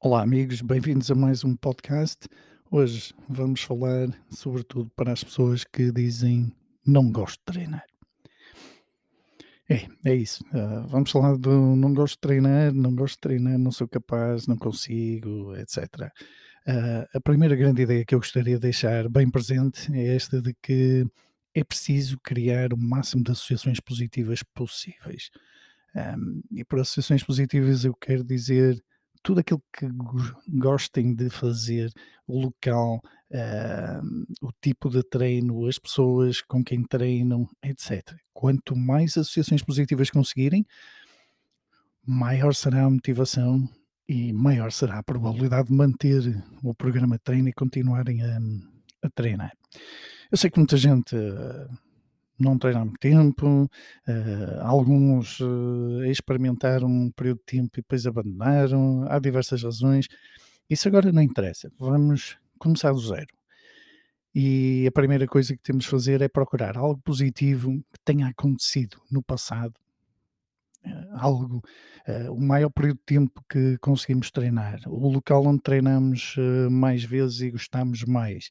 Olá, 0.00 0.22
amigos, 0.22 0.60
bem-vindos 0.60 1.10
a 1.10 1.14
mais 1.14 1.42
um 1.42 1.56
podcast. 1.56 2.28
Hoje 2.70 3.14
vamos 3.26 3.62
falar, 3.62 4.08
sobretudo, 4.28 4.90
para 4.94 5.12
as 5.12 5.24
pessoas 5.24 5.64
que 5.64 5.90
dizem 5.90 6.52
não 6.86 7.10
gosto 7.10 7.38
de 7.38 7.44
treinar. 7.46 7.86
É, 9.70 9.86
é 10.04 10.14
isso. 10.14 10.44
Ah, 10.52 10.84
vamos 10.86 11.10
falar 11.10 11.38
do 11.38 11.76
não 11.76 11.94
gosto 11.94 12.16
de 12.16 12.20
treinar, 12.20 12.74
não 12.74 12.94
gosto 12.94 13.14
de 13.14 13.20
treinar, 13.20 13.58
não 13.58 13.72
sou 13.72 13.88
capaz, 13.88 14.46
não 14.46 14.58
consigo, 14.58 15.56
etc. 15.56 16.12
Ah, 16.70 17.08
a 17.14 17.20
primeira 17.20 17.56
grande 17.56 17.80
ideia 17.80 18.04
que 18.04 18.14
eu 18.14 18.18
gostaria 18.18 18.56
de 18.56 18.60
deixar 18.60 19.08
bem 19.08 19.30
presente 19.30 19.90
é 19.90 20.14
esta 20.14 20.42
de 20.42 20.54
que 20.62 21.06
é 21.54 21.64
preciso 21.64 22.18
criar 22.22 22.74
o 22.74 22.76
máximo 22.76 23.24
de 23.24 23.32
associações 23.32 23.80
positivas 23.80 24.42
possíveis. 24.42 25.30
Um, 25.96 26.42
e 26.52 26.62
por 26.66 26.78
associações 26.80 27.24
positivas 27.24 27.86
eu 27.86 27.94
quero 27.94 28.22
dizer 28.22 28.78
tudo 29.22 29.40
aquilo 29.40 29.62
que 29.72 29.88
gostem 30.46 31.14
de 31.14 31.30
fazer, 31.30 31.90
o 32.26 32.38
local, 32.38 33.00
uh, 33.30 34.46
o 34.46 34.52
tipo 34.60 34.90
de 34.90 35.02
treino, 35.02 35.66
as 35.66 35.78
pessoas 35.78 36.42
com 36.42 36.62
quem 36.62 36.84
treinam, 36.84 37.48
etc. 37.62 38.14
Quanto 38.34 38.76
mais 38.76 39.16
associações 39.16 39.62
positivas 39.62 40.10
conseguirem, 40.10 40.66
maior 42.04 42.54
será 42.54 42.84
a 42.84 42.90
motivação 42.90 43.66
e 44.08 44.32
maior 44.32 44.72
será 44.72 44.98
a 44.98 45.02
probabilidade 45.02 45.68
de 45.68 45.74
manter 45.74 46.22
o 46.62 46.74
programa 46.74 47.16
de 47.16 47.22
treino 47.22 47.48
e 47.48 47.52
continuarem 47.52 48.22
a, 48.22 48.38
a 49.02 49.10
treinar. 49.10 49.52
Eu 50.30 50.38
sei 50.38 50.50
que 50.50 50.58
muita 50.58 50.76
gente 50.76 51.14
uh, 51.14 51.68
não 52.38 52.58
treina 52.58 52.80
há 52.80 52.84
muito 52.84 52.98
tempo, 52.98 53.64
uh, 53.64 54.60
alguns 54.62 55.40
uh, 55.40 56.04
experimentaram 56.06 56.88
um 56.88 57.10
período 57.10 57.38
de 57.38 57.44
tempo 57.44 57.70
e 57.74 57.82
depois 57.82 58.06
abandonaram, 58.06 59.04
há 59.08 59.18
diversas 59.18 59.62
razões. 59.62 60.06
Isso 60.70 60.88
agora 60.88 61.12
não 61.12 61.22
interessa, 61.22 61.70
vamos 61.78 62.38
começar 62.58 62.92
do 62.92 63.00
zero. 63.00 63.36
E 64.34 64.86
a 64.86 64.92
primeira 64.92 65.26
coisa 65.26 65.54
que 65.54 65.62
temos 65.62 65.84
de 65.84 65.90
fazer 65.90 66.22
é 66.22 66.28
procurar 66.28 66.76
algo 66.76 67.00
positivo 67.02 67.72
que 67.92 68.00
tenha 68.04 68.28
acontecido 68.28 68.98
no 69.10 69.22
passado, 69.22 69.74
uh, 71.12 71.16
algo, 71.16 71.62
o 72.30 72.40
maior 72.40 72.70
período 72.70 72.96
de 72.98 73.04
tempo 73.04 73.44
que 73.50 73.76
conseguimos 73.78 74.30
treinar, 74.30 74.80
o 74.86 75.08
local 75.08 75.44
onde 75.46 75.60
treinamos 75.60 76.36
mais 76.70 77.04
vezes 77.04 77.42
e 77.42 77.50
gostamos 77.50 78.02
mais 78.04 78.48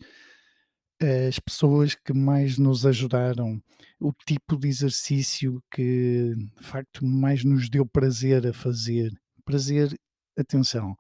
as 1.02 1.38
pessoas 1.40 1.94
que 1.94 2.14
mais 2.14 2.58
nos 2.58 2.86
ajudaram, 2.86 3.62
o 4.00 4.12
tipo 4.26 4.58
de 4.58 4.68
exercício 4.68 5.62
que 5.72 6.34
de 6.36 6.64
facto 6.64 7.06
mais 7.06 7.44
nos 7.44 7.70
deu 7.70 7.86
prazer 7.86 8.48
a 8.48 8.54
fazer. 8.54 9.12
Prazer, 9.46 9.96
atenção, 10.38 10.96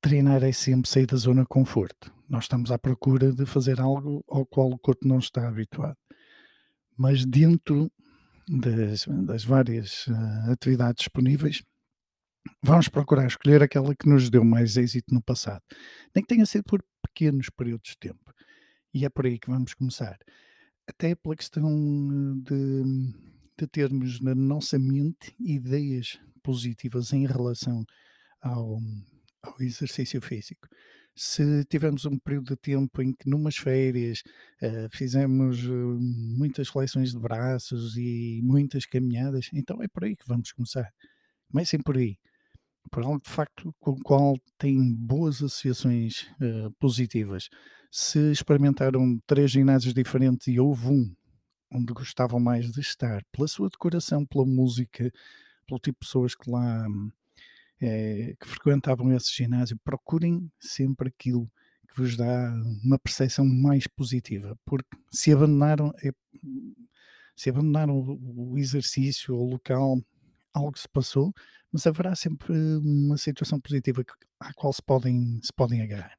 treinar 0.00 0.42
é 0.42 0.52
sempre 0.52 0.90
sair 0.90 1.06
da 1.06 1.16
zona 1.16 1.42
de 1.42 1.48
conforto. 1.48 2.12
Nós 2.28 2.44
estamos 2.44 2.70
à 2.70 2.78
procura 2.78 3.32
de 3.32 3.46
fazer 3.46 3.80
algo 3.80 4.24
ao 4.28 4.44
qual 4.44 4.70
o 4.70 4.78
corpo 4.78 5.06
não 5.06 5.18
está 5.18 5.46
habituado. 5.48 5.96
Mas 6.96 7.24
dentro 7.24 7.90
das, 8.58 9.06
das 9.06 9.44
várias 9.44 10.06
uh, 10.08 10.50
atividades 10.50 11.04
disponíveis, 11.04 11.62
vamos 12.62 12.88
procurar 12.88 13.26
escolher 13.26 13.62
aquela 13.62 13.94
que 13.94 14.08
nos 14.08 14.28
deu 14.28 14.44
mais 14.44 14.76
êxito 14.76 15.14
no 15.14 15.22
passado. 15.22 15.62
Nem 16.14 16.24
que 16.24 16.34
tenha 16.34 16.46
sido 16.46 16.64
por 16.64 16.82
pequenos 17.02 17.48
períodos 17.50 17.90
de 17.90 17.98
tempo. 17.98 18.32
E 18.92 19.04
é 19.04 19.08
por 19.08 19.26
aí 19.26 19.38
que 19.38 19.50
vamos 19.50 19.74
começar. 19.74 20.18
Até 20.88 21.14
pela 21.14 21.36
questão 21.36 21.68
eh, 21.70 22.50
de, 22.50 23.12
de 23.56 23.66
termos 23.68 24.20
na 24.20 24.34
nossa 24.34 24.78
mente 24.78 25.32
ideias 25.38 26.18
positivas 26.42 27.12
em 27.12 27.26
relação 27.26 27.84
ao, 28.40 28.78
ao 29.42 29.60
exercício 29.60 30.20
físico. 30.20 30.66
Se 31.16 31.64
tivermos 31.64 32.06
um 32.06 32.18
período 32.18 32.50
de 32.50 32.56
tempo 32.56 33.02
em 33.02 33.12
que, 33.12 33.28
numas 33.28 33.56
férias, 33.56 34.22
uh, 34.62 34.88
fizemos 34.96 35.64
uh, 35.64 35.98
muitas 36.00 36.68
flexões 36.68 37.12
de 37.12 37.18
braços 37.18 37.96
e 37.96 38.40
muitas 38.42 38.86
caminhadas, 38.86 39.50
então 39.52 39.82
é 39.82 39.88
por 39.88 40.04
aí 40.04 40.16
que 40.16 40.26
vamos 40.26 40.52
começar. 40.52 40.88
Comecem 41.50 41.80
por 41.80 41.96
aí 41.96 42.16
por 42.90 43.04
algo 43.04 43.20
de 43.20 43.30
facto 43.30 43.74
com 43.78 43.92
o 43.92 44.02
qual 44.02 44.36
tem 44.58 44.94
boas 44.94 45.36
associações 45.36 46.22
uh, 46.40 46.70
positivas. 46.78 47.48
Se 47.90 48.30
experimentaram 48.30 49.18
três 49.26 49.50
ginásios 49.50 49.94
diferentes 49.94 50.46
e 50.48 50.58
houve 50.58 50.86
um 50.88 51.14
onde 51.72 51.92
gostavam 51.92 52.40
mais 52.40 52.70
de 52.70 52.80
estar, 52.80 53.22
pela 53.30 53.46
sua 53.46 53.68
decoração, 53.68 54.26
pela 54.26 54.44
música, 54.44 55.10
pelo 55.66 55.78
tipo 55.78 55.98
de 56.00 56.06
pessoas 56.06 56.34
que 56.34 56.50
lá 56.50 56.84
é, 57.80 58.34
que 58.38 58.46
frequentavam 58.46 59.12
esse 59.12 59.34
ginásio, 59.34 59.78
procurem 59.84 60.50
sempre 60.60 61.08
aquilo 61.08 61.50
que 61.88 62.00
vos 62.00 62.16
dá 62.16 62.52
uma 62.84 62.98
percepção 62.98 63.44
mais 63.44 63.86
positiva, 63.86 64.56
porque 64.64 64.96
se 65.10 65.32
abandonaram, 65.32 65.92
é, 66.02 66.12
se 67.34 67.50
abandonaram 67.50 67.98
o 67.98 68.58
exercício, 68.58 69.34
o 69.34 69.44
local, 69.44 70.00
algo 70.52 70.78
se 70.78 70.88
passou, 70.88 71.32
mas 71.72 71.86
haverá 71.86 72.14
sempre 72.14 72.52
uma 72.52 73.16
situação 73.16 73.60
positiva 73.60 74.04
à 74.38 74.52
qual 74.54 74.72
se 74.72 74.82
podem, 74.82 75.40
se 75.42 75.52
podem 75.52 75.82
agarrar. 75.82 76.16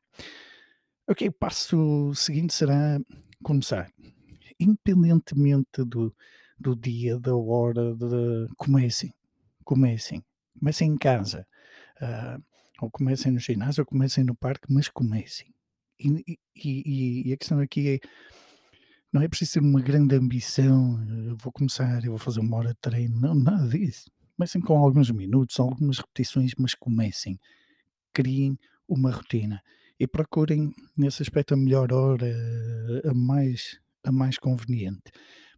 Ok, 1.08 1.28
o 1.28 1.32
passo 1.32 2.14
seguinte 2.16 2.54
será 2.54 3.00
começar. 3.44 3.92
Independentemente 4.60 5.84
do, 5.84 6.16
do 6.60 6.76
dia, 6.76 7.20
da 7.20 7.36
hora, 7.36 7.96
de, 7.96 8.48
comecem. 8.56 9.14
Comecem. 9.64 10.24
Comecem 10.58 10.92
em 10.92 10.98
casa. 10.98 11.46
Uh, 12.02 12.44
ou 12.82 12.90
comecem 12.90 13.32
no 13.32 13.40
ginásio, 13.40 13.82
ou 13.82 13.86
comecem 13.86 14.24
no 14.24 14.36
parque, 14.36 14.72
mas 14.72 14.90
comecem. 14.90 15.54
E, 16.00 16.40
e, 16.56 17.28
e, 17.30 17.34
a 17.34 17.38
questão 17.38 17.60
aqui 17.60 17.90
é, 17.90 18.00
não 19.14 19.22
é 19.22 19.28
preciso 19.28 19.54
ter 19.54 19.60
uma 19.60 19.82
grande 19.82 20.16
ambição, 20.16 21.00
eu 21.28 21.38
vou 21.38 21.52
começar, 21.52 22.04
eu 22.04 22.12
vou 22.12 22.18
fazer 22.18 22.40
uma 22.40 22.58
hora 22.58 22.70
de 22.70 22.80
treino, 22.82 23.20
não, 23.20 23.36
nada 23.36 23.68
disso. 23.68 24.10
Comecem 24.36 24.60
com 24.62 24.76
alguns 24.78 25.12
minutos, 25.12 25.60
algumas 25.60 26.00
repetições, 26.00 26.54
mas 26.58 26.74
comecem. 26.74 27.40
Criem 28.14 28.58
uma 28.88 29.12
rotina 29.12 29.62
e 30.00 30.08
procurem, 30.08 30.74
nesse 30.98 31.22
aspecto, 31.22 31.54
a 31.54 31.58
melhor 31.58 31.94
hora, 31.94 32.26
a 33.06 33.14
mais, 33.14 33.80
a 34.04 34.12
mais 34.12 34.40
conveniente. 34.40 35.12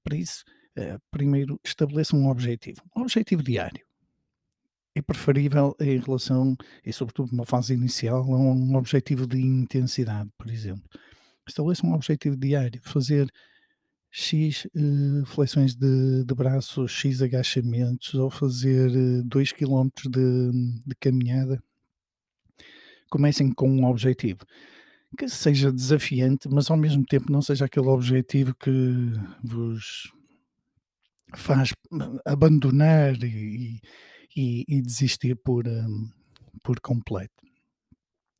Para 0.03 0.17
isso, 0.17 0.43
eh, 0.75 0.97
primeiro 1.09 1.57
estabeleçam 1.63 2.19
um 2.19 2.27
objetivo, 2.27 2.81
um 2.93 3.03
objetivo 3.03 3.41
diário. 3.41 3.85
É 4.95 5.01
preferível 5.01 5.75
em 5.79 5.97
relação, 5.99 6.55
e 6.85 6.93
sobretudo 6.93 7.31
numa 7.31 7.45
fase 7.45 7.73
inicial, 7.73 8.21
a 8.21 8.37
um 8.37 8.75
objetivo 8.75 9.25
de 9.25 9.39
intensidade, 9.39 10.29
por 10.37 10.49
exemplo. 10.49 10.83
Estabeleçam 11.47 11.89
um 11.89 11.93
objetivo 11.93 12.37
diário, 12.37 12.79
fazer 12.83 13.27
X 14.11 14.65
uh, 14.75 15.25
flexões 15.25 15.75
de, 15.75 16.23
de 16.23 16.35
braço, 16.35 16.87
X 16.87 17.23
agachamentos, 17.23 18.13
ou 18.13 18.29
fazer 18.29 18.91
2 19.23 19.51
uh, 19.51 19.55
km 19.55 19.89
de, 20.07 20.51
de 20.85 20.95
caminhada. 20.99 21.61
Comecem 23.09 23.51
com 23.51 23.67
um 23.67 23.85
objetivo 23.85 24.45
que 25.17 25.27
seja 25.27 25.71
desafiante, 25.71 26.47
mas 26.49 26.69
ao 26.69 26.77
mesmo 26.77 27.05
tempo 27.05 27.31
não 27.31 27.41
seja 27.41 27.65
aquele 27.65 27.87
objetivo 27.87 28.53
que 28.55 28.69
vos 29.43 30.11
faz 31.35 31.73
abandonar 32.25 33.15
e, 33.23 33.25
e, 33.25 33.81
e 34.35 34.81
desistir 34.81 35.35
por, 35.35 35.67
um, 35.67 36.09
por 36.63 36.79
completo. 36.79 37.43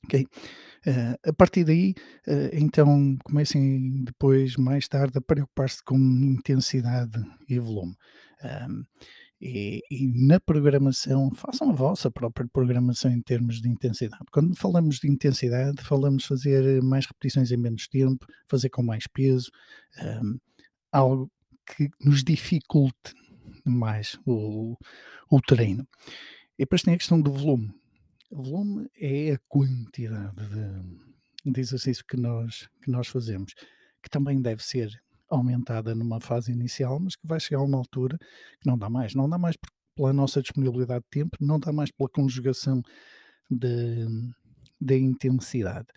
Ok? 0.06 0.28
Uh, 0.86 1.30
a 1.30 1.34
partir 1.34 1.64
daí, 1.64 1.94
uh, 2.28 2.50
então 2.54 3.18
comecem 3.24 4.04
depois, 4.04 4.58
mais 4.58 4.88
tarde, 4.88 5.18
a 5.18 5.22
preocupar-se 5.22 5.82
com 5.84 5.96
intensidade 5.98 7.20
e 7.48 7.58
volume. 7.58 7.96
Um, 8.44 8.84
e, 9.40 9.82
e, 9.92 10.08
na 10.08 10.40
programação, 10.40 11.30
façam 11.36 11.70
a 11.70 11.74
vossa 11.74 12.10
própria 12.10 12.48
programação 12.48 13.12
em 13.12 13.22
termos 13.22 13.62
de 13.62 13.68
intensidade. 13.70 14.24
Quando 14.32 14.56
falamos 14.56 15.00
de 15.00 15.10
intensidade, 15.10 15.84
falamos 15.84 16.26
fazer 16.26 16.82
mais 16.82 17.06
repetições 17.06 17.52
em 17.52 17.58
menos 17.58 17.88
tempo, 17.88 18.26
fazer 18.48 18.70
com 18.70 18.82
mais 18.82 19.06
peso, 19.06 19.52
um, 20.02 20.38
algo 20.92 21.30
que 21.66 21.90
nos 22.02 22.24
dificulte 22.24 23.14
mais 23.66 24.20
o, 24.26 24.78
o 25.30 25.42
treino. 25.42 25.88
E 26.58 26.64
depois 26.64 26.82
tem 26.82 26.94
a 26.94 26.98
questão 26.98 27.22
do 27.22 27.32
volume 27.32 27.74
volume 28.34 28.90
é 29.00 29.34
a 29.34 29.40
quantidade 29.48 30.36
de, 30.36 31.52
de 31.52 31.62
exercício 31.62 32.04
que 32.06 32.18
nós, 32.18 32.68
que 32.82 32.90
nós 32.90 33.08
fazemos, 33.08 33.54
que 34.02 34.10
também 34.10 34.42
deve 34.42 34.64
ser 34.64 34.92
aumentada 35.30 35.96
numa 35.96 36.20
fase 36.20 36.52
inicial, 36.52 37.00
mas 37.00 37.16
que 37.16 37.28
vai 37.28 37.40
chegar 37.40 37.62
a 37.62 37.64
uma 37.64 37.78
altura 37.78 38.18
que 38.18 38.68
não 38.68 38.78
dá 38.78 38.90
mais. 38.90 39.14
Não 39.16 39.30
dá 39.30 39.38
mais 39.38 39.56
pela 39.96 40.12
nossa 40.12 40.42
disponibilidade 40.42 41.04
de 41.04 41.10
tempo, 41.10 41.38
não 41.40 41.60
dá 41.60 41.72
mais 41.72 41.92
pela 41.92 42.10
conjugação 42.10 42.82
da 43.50 44.96
intensidade. 44.96 45.88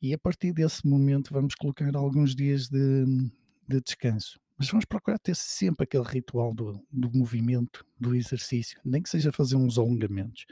E 0.00 0.12
a 0.12 0.18
partir 0.18 0.52
desse 0.52 0.86
momento 0.86 1.32
vamos 1.32 1.54
colocar 1.54 1.94
alguns 1.94 2.34
dias 2.34 2.68
de, 2.68 3.04
de 3.68 3.80
descanso. 3.80 4.38
Mas 4.58 4.68
vamos 4.70 4.84
procurar 4.86 5.18
ter 5.18 5.36
sempre 5.36 5.84
aquele 5.84 6.04
ritual 6.04 6.54
do, 6.54 6.82
do 6.90 7.10
movimento, 7.12 7.84
do 7.98 8.14
exercício, 8.14 8.80
nem 8.84 9.02
que 9.02 9.10
seja 9.10 9.30
fazer 9.32 9.56
uns 9.56 9.78
alongamentos. 9.78 10.46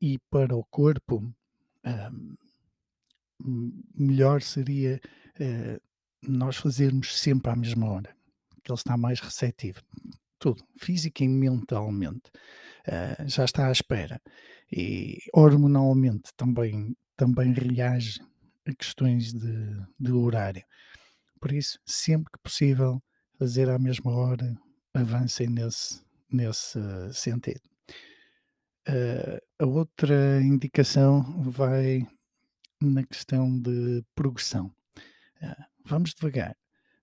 E 0.00 0.18
para 0.30 0.56
o 0.56 0.64
corpo, 0.64 1.22
hum, 1.84 3.82
melhor 3.94 4.40
seria 4.42 5.00
uh, 5.40 5.80
nós 6.22 6.56
fazermos 6.56 7.18
sempre 7.18 7.50
à 7.50 7.56
mesma 7.56 7.90
hora, 7.90 8.16
que 8.62 8.70
ele 8.70 8.78
está 8.78 8.96
mais 8.96 9.20
receptivo. 9.20 9.82
Tudo, 10.38 10.62
física 10.76 11.24
e 11.24 11.28
mentalmente. 11.28 12.30
Uh, 12.86 13.28
já 13.28 13.44
está 13.44 13.68
à 13.68 13.72
espera. 13.72 14.20
E 14.70 15.18
hormonalmente 15.32 16.30
também, 16.36 16.96
também 17.16 17.52
reage 17.52 18.20
a 18.66 18.74
questões 18.74 19.32
de, 19.32 19.82
de 19.98 20.12
horário. 20.12 20.64
Por 21.40 21.52
isso, 21.52 21.78
sempre 21.86 22.30
que 22.32 22.38
possível, 22.42 23.02
fazer 23.38 23.68
à 23.68 23.78
mesma 23.78 24.12
hora, 24.12 24.56
avancem 24.92 25.48
nesse, 25.48 26.02
nesse 26.30 26.78
sentido. 27.12 27.60
Uh, 28.88 29.38
a 29.58 29.66
outra 29.66 30.40
indicação 30.42 31.22
vai 31.42 32.06
na 32.80 33.04
questão 33.04 33.60
de 33.60 34.02
progressão. 34.14 34.72
Uh, 35.42 35.64
vamos 35.84 36.14
devagar. 36.14 36.56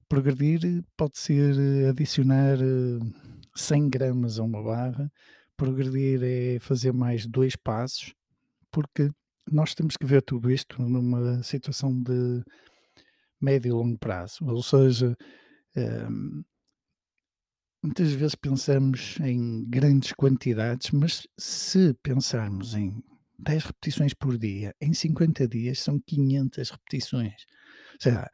Progredir 0.09 0.83
pode 0.97 1.17
ser 1.17 1.87
adicionar 1.89 2.57
100 3.55 3.89
gramas 3.89 4.39
a 4.39 4.43
uma 4.43 4.61
barra, 4.61 5.11
progredir 5.57 6.21
é 6.23 6.59
fazer 6.59 6.91
mais 6.91 7.25
dois 7.25 7.55
passos, 7.55 8.13
porque 8.71 9.09
nós 9.51 9.73
temos 9.73 9.95
que 9.97 10.05
ver 10.05 10.21
tudo 10.21 10.51
isto 10.51 10.81
numa 10.81 11.41
situação 11.43 12.01
de 12.01 12.43
médio 13.41 13.69
e 13.69 13.71
longo 13.71 13.97
prazo, 13.97 14.45
ou 14.45 14.63
seja, 14.63 15.15
um, 15.75 16.43
muitas 17.83 18.11
vezes 18.11 18.35
pensamos 18.35 19.17
em 19.21 19.65
grandes 19.69 20.11
quantidades, 20.13 20.91
mas 20.91 21.27
se 21.37 21.93
pensarmos 22.01 22.73
em 22.73 23.03
10 23.39 23.65
repetições 23.65 24.13
por 24.13 24.37
dia, 24.37 24.73
em 24.81 24.93
50 24.93 25.47
dias 25.47 25.79
são 25.79 25.99
500 25.99 26.69
repetições. 26.69 27.33
Ou 27.93 28.01
seja, 28.01 28.29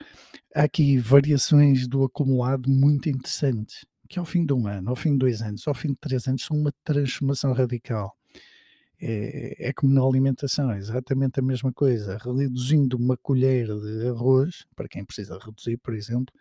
há 0.55 0.63
aqui 0.63 0.97
variações 0.97 1.87
do 1.87 2.03
acumulado 2.03 2.69
muito 2.69 3.09
interessantes, 3.09 3.85
que 4.09 4.19
ao 4.19 4.25
fim 4.25 4.45
de 4.45 4.53
um 4.53 4.67
ano, 4.67 4.89
ao 4.89 4.95
fim 4.95 5.11
de 5.11 5.19
dois 5.19 5.41
anos, 5.41 5.67
ao 5.67 5.73
fim 5.73 5.89
de 5.89 5.97
três 5.99 6.27
anos, 6.27 6.43
são 6.43 6.57
uma 6.57 6.71
transformação 6.83 7.53
radical. 7.53 8.15
É, 9.01 9.69
é 9.69 9.73
como 9.73 9.91
na 9.93 10.01
alimentação, 10.05 10.71
é 10.71 10.77
exatamente 10.77 11.39
a 11.39 11.43
mesma 11.43 11.73
coisa. 11.73 12.17
Reduzindo 12.17 12.95
uma 12.97 13.17
colher 13.17 13.67
de 13.67 14.07
arroz, 14.07 14.65
para 14.75 14.87
quem 14.87 15.03
precisa 15.03 15.39
reduzir, 15.43 15.77
por 15.77 15.95
exemplo, 15.95 16.33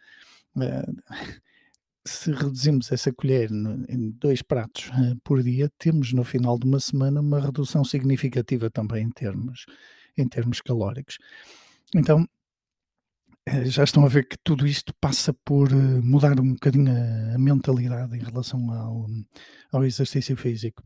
uh, 0.57 1.03
se 2.05 2.31
reduzimos 2.33 2.93
essa 2.93 3.13
colher 3.13 3.51
em 3.51 4.11
dois 4.11 4.43
pratos 4.43 4.89
uh, 4.89 5.17
por 5.25 5.43
dia, 5.43 5.71
temos 5.79 6.13
no 6.13 6.23
final 6.23 6.59
de 6.59 6.67
uma 6.67 6.81
semana 6.81 7.21
uma 7.21 7.41
redução 7.41 7.83
significativa 7.83 8.71
também 8.71 9.05
em 9.07 9.11
termos, 9.11 9.65
em 10.17 10.29
termos 10.29 10.61
calóricos. 10.61 11.19
Então, 11.95 12.29
uh, 13.49 13.65
já 13.65 13.85
estão 13.85 14.05
a 14.05 14.09
ver 14.09 14.29
que 14.29 14.37
tudo 14.45 14.67
isto 14.67 14.93
passa 15.01 15.33
por 15.47 15.71
mudar 16.03 16.39
um 16.39 16.53
bocadinho 16.53 16.93
a 17.35 17.39
mentalidade 17.39 18.15
em 18.15 18.23
relação 18.23 18.71
ao, 18.71 19.07
ao 19.73 19.85
exercício 19.85 20.37
físico. 20.37 20.83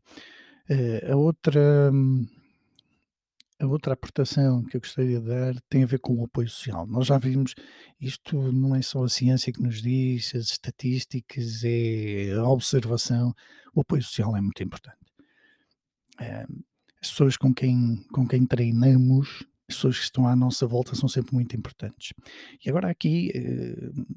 Uh, 0.71 1.13
a 1.13 1.17
outra 1.17 1.93
a 3.61 3.67
outra 3.67 3.95
aportação 3.95 4.63
que 4.65 4.77
eu 4.77 4.81
gostaria 4.81 5.21
de 5.21 5.27
dar 5.27 5.55
tem 5.69 5.83
a 5.83 5.87
ver 5.87 5.99
com 5.99 6.15
o 6.15 6.25
apoio 6.25 6.49
social. 6.49 6.87
Nós 6.87 7.07
já 7.07 7.19
vimos, 7.19 7.55
isto 8.01 8.53
não 8.53 8.75
é 8.75 8.83
só 8.83 9.05
a 9.05 9.09
ciência 9.09 9.53
que 9.53 9.63
nos 9.63 9.81
diz, 9.81 10.35
as 10.35 10.51
estatísticas, 10.51 11.63
é 11.65 12.33
a 12.33 12.49
observação. 12.49 13.35
O 13.75 13.81
apoio 13.81 14.03
social 14.03 14.37
é 14.37 14.41
muito 14.41 14.63
importante. 14.63 14.99
As 17.01 17.11
pessoas 17.11 17.37
com 17.37 17.55
quem, 17.55 18.05
com 18.13 18.27
quem 18.27 18.47
treinamos, 18.47 19.45
as 19.69 19.77
pessoas 19.77 19.99
que 19.99 20.05
estão 20.05 20.27
à 20.27 20.37
nossa 20.37 20.67
volta 20.67 20.95
são 20.95 21.09
sempre 21.09 21.35
muito 21.35 21.57
importantes. 21.57 22.13
E 22.65 22.69
agora 22.69 22.91
aqui 22.91 23.33
uh, 23.35 24.17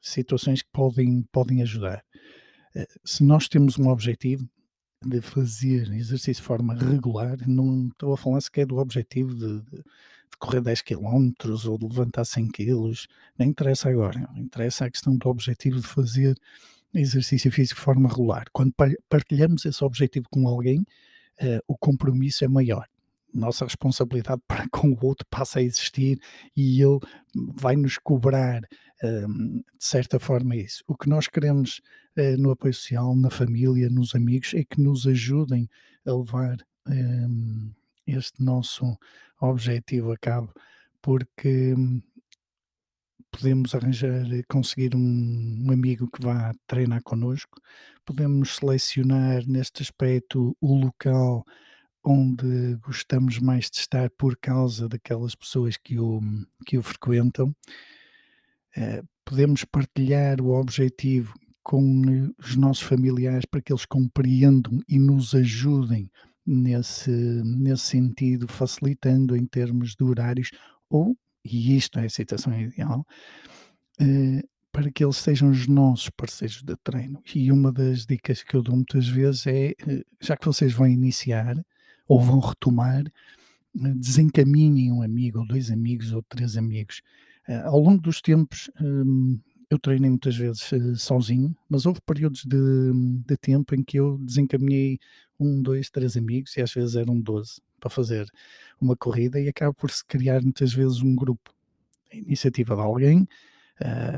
situações 0.00 0.62
que 0.62 0.68
podem, 0.72 1.22
podem 1.30 1.62
ajudar. 1.62 2.04
Uh, 2.74 2.86
se 3.04 3.22
nós 3.22 3.48
temos 3.48 3.78
um 3.78 3.88
objetivo, 3.88 4.48
de 5.04 5.20
fazer 5.20 5.90
exercício 5.92 6.42
de 6.42 6.42
forma 6.42 6.74
regular, 6.74 7.36
não 7.48 7.88
estou 7.88 8.12
a 8.12 8.16
falar 8.18 8.40
sequer 8.40 8.66
do 8.66 8.76
objetivo 8.76 9.34
de, 9.34 9.60
de, 9.62 9.82
correr 10.38 10.60
10 10.60 10.82
km 10.82 11.32
ou 11.66 11.78
de 11.78 11.86
levantar 11.86 12.24
100 12.24 12.48
kg, 12.48 12.92
nem 13.38 13.48
interessa 13.48 13.88
agora, 13.88 14.28
interessa 14.36 14.84
a 14.84 14.90
questão 14.90 15.16
do 15.16 15.28
objetivo 15.28 15.80
de 15.80 15.86
fazer 15.86 16.36
exercício 16.94 17.50
físico 17.50 17.78
de 17.78 17.84
forma 17.84 18.08
regular. 18.08 18.44
Quando 18.52 18.74
partilhamos 19.08 19.64
esse 19.64 19.82
objetivo 19.84 20.26
com 20.30 20.46
alguém, 20.46 20.80
uh, 20.80 21.60
o 21.66 21.76
compromisso 21.78 22.44
é 22.44 22.48
maior. 22.48 22.86
Nossa 23.32 23.64
responsabilidade 23.64 24.40
para 24.48 24.68
com 24.70 24.90
o 24.90 24.98
outro 25.06 25.26
passa 25.30 25.58
a 25.58 25.62
existir 25.62 26.20
e 26.56 26.82
ele 26.82 26.98
vai 27.54 27.76
nos 27.76 27.98
cobrar 27.98 28.62
de 29.02 29.64
certa 29.78 30.18
forma 30.18 30.56
isso. 30.56 30.84
O 30.86 30.96
que 30.96 31.08
nós 31.08 31.26
queremos 31.26 31.80
uh, 32.18 32.36
no 32.38 32.50
apoio 32.50 32.74
social, 32.74 33.16
na 33.16 33.30
família, 33.30 33.88
nos 33.88 34.14
amigos, 34.14 34.52
é 34.54 34.62
que 34.64 34.80
nos 34.80 35.06
ajudem 35.06 35.68
a 36.06 36.12
levar 36.12 36.58
um, 36.86 37.72
este 38.06 38.42
nosso 38.42 38.96
objetivo 39.40 40.12
a 40.12 40.18
cabo, 40.18 40.52
porque 41.00 41.74
um, 41.74 42.02
podemos 43.30 43.74
arranjar, 43.74 44.26
conseguir 44.48 44.94
um, 44.94 45.64
um, 45.66 45.72
amigo 45.72 46.10
que 46.10 46.22
vá 46.22 46.52
treinar 46.66 47.02
connosco, 47.02 47.58
podemos 48.04 48.56
selecionar 48.56 49.46
neste 49.46 49.82
aspecto 49.82 50.54
o 50.60 50.74
local 50.74 51.44
onde 52.04 52.76
gostamos 52.76 53.38
mais 53.38 53.70
de 53.70 53.78
estar 53.78 54.10
por 54.10 54.36
causa 54.36 54.88
daquelas 54.88 55.34
pessoas 55.34 55.76
que 55.76 55.98
o, 55.98 56.20
que 56.66 56.78
o 56.78 56.82
frequentam 56.82 57.54
eh, 58.76 59.02
podemos 59.24 59.64
partilhar 59.64 60.40
o 60.40 60.50
objetivo 60.50 61.34
com 61.62 62.32
os 62.38 62.56
nossos 62.56 62.82
familiares 62.82 63.44
para 63.44 63.60
que 63.60 63.72
eles 63.72 63.84
compreendam 63.84 64.80
e 64.88 64.98
nos 64.98 65.34
ajudem 65.34 66.10
nesse, 66.46 67.10
nesse 67.10 67.84
sentido, 67.84 68.48
facilitando 68.48 69.36
em 69.36 69.46
termos 69.46 69.94
de 69.94 70.02
horários, 70.02 70.50
ou, 70.88 71.16
e 71.44 71.76
isto 71.76 71.98
é 71.98 72.06
a 72.06 72.10
situação 72.10 72.58
ideal, 72.58 73.06
uh, 74.00 74.48
para 74.72 74.90
que 74.90 75.04
eles 75.04 75.16
sejam 75.16 75.50
os 75.50 75.66
nossos 75.66 76.10
parceiros 76.10 76.62
de 76.62 76.76
treino. 76.82 77.22
E 77.34 77.52
uma 77.52 77.72
das 77.72 78.06
dicas 78.06 78.42
que 78.42 78.54
eu 78.54 78.62
dou 78.62 78.74
muitas 78.74 79.06
vezes 79.06 79.46
é, 79.46 79.74
uh, 79.82 80.04
já 80.20 80.36
que 80.36 80.46
vocês 80.46 80.72
vão 80.72 80.86
iniciar 80.86 81.54
ou 82.10 82.20
vão 82.20 82.40
retomar, 82.40 83.04
uh, 83.06 83.94
desencaminhem 83.94 84.92
um 84.92 85.02
amigo, 85.02 85.38
ou 85.38 85.46
dois 85.46 85.70
amigos, 85.70 86.12
ou 86.12 86.22
três 86.22 86.56
amigos, 86.56 87.02
Uh, 87.50 87.66
ao 87.66 87.80
longo 87.80 88.00
dos 88.00 88.20
tempos, 88.20 88.70
um, 88.80 89.36
eu 89.68 89.76
treinei 89.76 90.08
muitas 90.08 90.36
vezes 90.36 90.70
uh, 90.70 90.96
sozinho, 90.96 91.56
mas 91.68 91.84
houve 91.84 92.00
períodos 92.06 92.44
de, 92.44 92.92
de, 93.26 93.36
tempo 93.36 93.74
em 93.74 93.82
que 93.82 93.98
eu 93.98 94.18
desencaminhei 94.18 95.00
um, 95.38 95.60
dois, 95.60 95.90
três 95.90 96.16
amigos, 96.16 96.56
e 96.56 96.62
às 96.62 96.72
vezes 96.72 96.94
eram 96.94 97.20
doze, 97.20 97.60
para 97.80 97.90
fazer 97.90 98.30
uma 98.80 98.94
corrida, 98.96 99.40
e 99.40 99.48
acaba 99.48 99.74
por 99.74 99.90
se 99.90 100.04
criar 100.04 100.42
muitas 100.42 100.72
vezes 100.72 101.02
um 101.02 101.16
grupo. 101.16 101.52
A 102.12 102.16
iniciativa 102.16 102.76
de 102.76 102.82
alguém, 102.82 103.28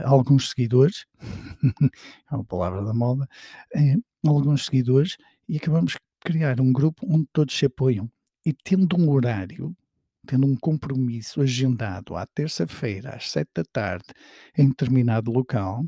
alguns 0.04 0.50
seguidores, 0.50 1.06
é 2.30 2.34
uma 2.34 2.44
palavra 2.44 2.82
da 2.82 2.92
moda, 2.92 3.28
alguns 4.26 4.66
seguidores, 4.66 5.16
e 5.49 5.56
acabamos 5.56 5.96
criar 6.25 6.61
um 6.61 6.73
grupo 6.73 7.07
onde 7.09 7.26
todos 7.33 7.57
se 7.57 7.67
apoiam. 7.67 8.11
E 8.45 8.52
tendo 8.52 8.97
um 8.97 9.11
horário 9.11 9.75
tendo 10.26 10.47
um 10.47 10.57
compromisso 10.57 11.41
agendado 11.41 12.17
à 12.17 12.26
terça-feira 12.26 13.11
às 13.11 13.31
sete 13.31 13.50
da 13.55 13.64
tarde 13.64 14.07
em 14.57 14.69
determinado 14.69 15.31
local, 15.33 15.85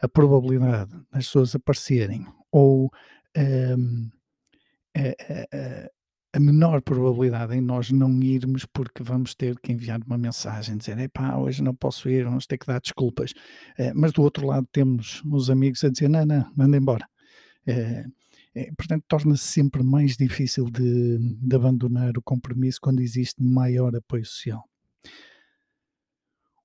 a 0.00 0.08
probabilidade 0.08 0.92
das 1.12 1.26
pessoas 1.26 1.54
aparecerem 1.54 2.26
ou 2.50 2.90
um, 3.36 4.10
a, 4.96 5.00
a, 5.00 5.90
a, 6.34 6.40
menor 6.40 6.80
probabilidade 6.80 7.54
em 7.54 7.60
nós 7.60 7.90
não 7.90 8.22
irmos 8.22 8.64
porque 8.64 9.02
vamos 9.02 9.34
ter 9.34 9.58
que 9.58 9.72
enviar 9.72 10.00
uma 10.06 10.16
mensagem, 10.16 10.76
dizer, 10.76 10.98
epá, 10.98 11.36
hoje 11.36 11.62
não 11.62 11.74
posso 11.74 12.08
ir, 12.08 12.24
vamos 12.24 12.46
ter 12.46 12.56
que 12.56 12.66
dar 12.66 12.80
desculpas. 12.80 13.32
Uh, 13.78 13.92
mas 13.94 14.12
do 14.12 14.22
outro 14.22 14.46
lado 14.46 14.66
temos 14.72 15.22
os 15.30 15.50
amigos 15.50 15.84
a 15.84 15.90
dizer, 15.90 16.08
não, 16.08 16.24
não, 16.24 16.50
manda 16.56 16.76
embora. 16.76 17.06
Uh, 17.68 18.10
portanto, 18.76 19.04
torna-se 19.06 19.44
sempre 19.44 19.82
mais 19.82 20.16
difícil 20.16 20.70
de, 20.70 21.18
de 21.18 21.56
abandonar 21.56 22.16
o 22.16 22.22
compromisso 22.22 22.80
quando 22.80 23.00
existe 23.00 23.42
maior 23.42 23.94
apoio 23.94 24.24
social. 24.24 24.64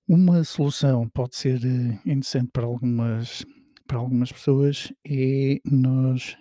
Uma 0.07 0.43
solução 0.43 1.07
pode 1.09 1.35
ser 1.35 1.63
eh, 1.65 1.99
interessante 2.05 2.49
para 2.51 2.65
algumas, 2.65 3.45
para 3.87 3.97
algumas 3.97 4.31
pessoas 4.31 4.91
é 5.05 5.59
nós 5.65 6.37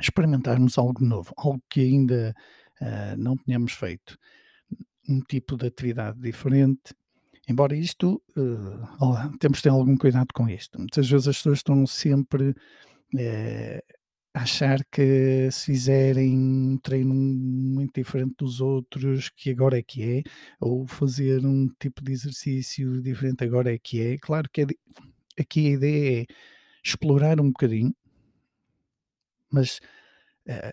experimentarmos 0.00 0.78
algo 0.78 1.04
novo, 1.04 1.32
algo 1.36 1.62
que 1.68 1.80
ainda 1.80 2.34
uh, 2.80 3.16
não 3.16 3.36
tínhamos 3.36 3.72
feito. 3.72 4.16
um 5.08 5.20
tipo 5.20 5.56
de 5.56 5.66
atividade 5.66 6.20
diferente. 6.20 6.94
Embora 7.48 7.74
isto, 7.74 8.22
uh, 8.36 9.38
temos 9.38 9.58
de 9.58 9.62
ter 9.62 9.70
algum 9.70 9.96
cuidado 9.96 10.28
com 10.34 10.48
isto. 10.48 10.78
Muitas 10.78 11.08
vezes 11.08 11.28
as 11.28 11.36
pessoas 11.38 11.58
estão 11.60 11.86
sempre 11.86 12.50
uh, 12.50 13.97
achar 14.42 14.84
que 14.90 15.50
se 15.50 15.66
fizerem 15.66 16.36
um 16.38 16.78
treino 16.78 17.14
muito 17.14 17.92
diferente 17.94 18.34
dos 18.38 18.60
outros, 18.60 19.28
que 19.30 19.50
agora 19.50 19.78
é 19.78 19.82
que 19.82 20.02
é, 20.02 20.22
ou 20.60 20.86
fazer 20.86 21.44
um 21.44 21.68
tipo 21.78 22.02
de 22.02 22.12
exercício 22.12 23.00
diferente 23.02 23.44
agora 23.44 23.74
é 23.74 23.78
que 23.78 24.00
é. 24.00 24.16
Claro 24.18 24.48
que 24.52 24.66
aqui 25.38 25.68
a 25.68 25.70
ideia 25.70 26.22
é 26.22 26.26
explorar 26.84 27.40
um 27.40 27.48
bocadinho, 27.48 27.94
mas 29.50 29.80
uh, 30.48 30.72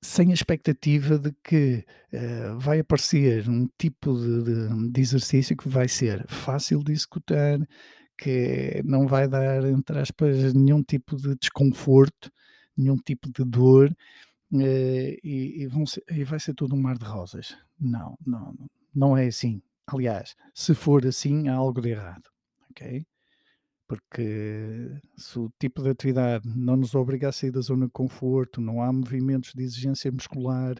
sem 0.00 0.30
a 0.30 0.34
expectativa 0.34 1.18
de 1.18 1.32
que 1.44 1.84
uh, 2.12 2.58
vai 2.58 2.80
aparecer 2.80 3.48
um 3.48 3.68
tipo 3.78 4.14
de, 4.14 4.44
de, 4.44 4.90
de, 4.92 5.00
exercício 5.00 5.56
que 5.56 5.68
vai 5.68 5.88
ser 5.88 6.26
fácil 6.28 6.82
de 6.82 6.92
executar, 6.92 7.58
que 8.16 8.82
não 8.84 9.06
vai 9.06 9.28
dar, 9.28 9.64
entre 9.64 9.98
aspas, 9.98 10.54
nenhum 10.54 10.82
tipo 10.82 11.16
de 11.16 11.34
desconforto, 11.36 12.30
nenhum 12.76 12.96
tipo 12.96 13.30
de 13.30 13.44
dor, 13.44 13.90
uh, 14.52 14.58
e, 14.60 15.66
e, 15.66 15.86
ser, 15.86 16.04
e, 16.10 16.24
vai 16.24 16.40
ser 16.40 16.54
tudo 16.54 16.74
um 16.74 16.80
mar 16.80 16.98
de 16.98 17.04
rosas. 17.04 17.56
Não, 17.78 18.16
não, 18.26 18.54
não 18.94 19.16
é 19.16 19.26
assim. 19.26 19.62
Aliás, 19.86 20.34
se 20.54 20.74
for 20.74 21.06
assim, 21.06 21.48
há 21.48 21.54
algo 21.54 21.80
de 21.80 21.90
errado, 21.90 22.30
ok? 22.70 23.04
porque 23.92 24.90
se 25.18 25.38
o 25.38 25.52
tipo 25.58 25.82
de 25.82 25.90
atividade 25.90 26.48
não 26.48 26.76
nos 26.76 26.94
obriga 26.94 27.28
a 27.28 27.32
sair 27.32 27.50
da 27.50 27.60
zona 27.60 27.84
de 27.84 27.92
conforto, 27.92 28.58
não 28.58 28.80
há 28.80 28.90
movimentos 28.90 29.52
de 29.52 29.62
exigência 29.62 30.10
muscular, 30.10 30.76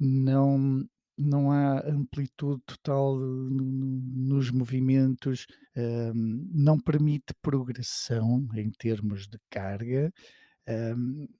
não, 0.00 0.84
não 1.16 1.52
há 1.52 1.78
amplitude 1.88 2.60
total 2.66 3.16
nos 3.16 4.50
movimentos, 4.50 5.46
um, 5.76 6.50
não 6.52 6.76
permite 6.76 7.32
progressão 7.40 8.48
em 8.56 8.68
termos 8.70 9.28
de 9.28 9.38
carga. 9.48 10.12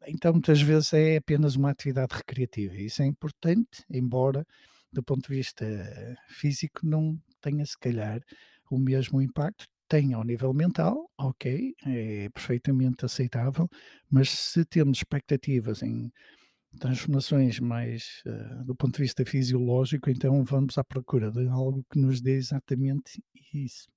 Então, 0.06 0.32
muitas 0.32 0.60
vezes 0.60 0.92
é 0.92 1.16
apenas 1.16 1.56
uma 1.56 1.70
atividade 1.70 2.14
recreativa. 2.14 2.74
Isso 2.76 3.02
é 3.02 3.06
importante, 3.06 3.84
embora 3.90 4.46
do 4.92 5.02
ponto 5.02 5.28
de 5.28 5.36
vista 5.36 5.64
físico 6.28 6.80
não 6.84 7.18
tenha, 7.40 7.64
se 7.64 7.78
calhar, 7.78 8.20
o 8.70 8.78
mesmo 8.78 9.20
impacto 9.22 9.66
tem 9.88 10.14
ao 10.14 10.24
nível 10.24 10.54
mental, 10.54 11.10
ok, 11.18 11.74
é 11.86 12.28
perfeitamente 12.30 13.04
aceitável, 13.04 13.68
mas 14.10 14.30
se 14.30 14.64
temos 14.64 14.98
expectativas 14.98 15.82
em 15.82 16.10
transformações 16.80 17.60
mais 17.60 18.22
uh, 18.26 18.64
do 18.64 18.74
ponto 18.74 18.96
de 18.96 19.02
vista 19.02 19.24
fisiológico, 19.24 20.08
então 20.08 20.42
vamos 20.42 20.78
à 20.78 20.84
procura 20.84 21.30
de 21.30 21.46
algo 21.48 21.84
que 21.90 21.98
nos 21.98 22.22
dê 22.22 22.32
exatamente 22.36 23.22
isso, 23.52 23.88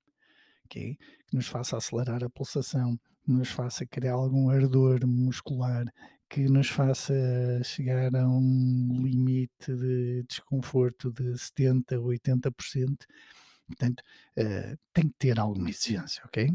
ok? 0.65 0.97
Que 1.27 1.35
nos 1.35 1.47
faça 1.47 1.77
acelerar 1.77 2.23
a 2.23 2.29
pulsação, 2.29 2.97
que 3.23 3.31
nos 3.31 3.49
faça 3.49 3.85
criar 3.85 4.13
algum 4.13 4.49
ardor 4.49 5.05
muscular, 5.07 5.85
que 6.29 6.49
nos 6.49 6.69
faça 6.69 7.13
chegar 7.63 8.15
a 8.15 8.27
um 8.27 9.01
limite 9.01 9.75
de 9.75 10.23
desconforto 10.27 11.11
de 11.11 11.37
70, 11.37 11.97
80%. 11.97 12.97
Portanto, 13.67 14.01
uh, 14.37 14.77
tem 14.93 15.07
que 15.07 15.15
ter 15.17 15.39
alguma 15.39 15.69
exigência, 15.69 16.21
ok? 16.25 16.49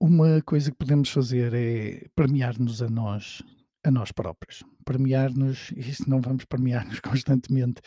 Uma 0.00 0.42
coisa 0.42 0.70
que 0.70 0.76
podemos 0.76 1.08
fazer 1.10 1.54
é 1.54 2.06
premiar-nos 2.14 2.82
a 2.82 2.88
nós, 2.88 3.42
a 3.82 3.90
nós 3.90 4.12
próprios. 4.12 4.62
Premiar-nos, 4.84 5.72
isto 5.76 6.08
não 6.08 6.20
vamos 6.20 6.44
premiar-nos 6.44 7.00
constantemente 7.00 7.80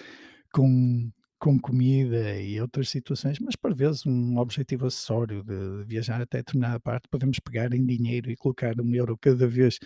com, 0.52 1.12
com 1.40 1.60
comida 1.60 2.40
e 2.40 2.60
outras 2.60 2.90
situações, 2.90 3.40
mas 3.40 3.56
por 3.56 3.74
vezes 3.74 4.06
um 4.06 4.38
objetivo 4.38 4.88
acessório 4.88 5.44
de 5.44 5.86
viajar 5.86 6.22
até 6.22 6.40
determinada 6.40 6.80
parte, 6.80 7.08
podemos 7.10 7.40
pegar 7.40 7.74
em 7.74 7.86
dinheiro 7.86 8.32
e 8.32 8.36
colocar 8.36 8.80
um 8.82 8.94
euro 8.96 9.18
cada 9.18 9.48
vez 9.48 9.80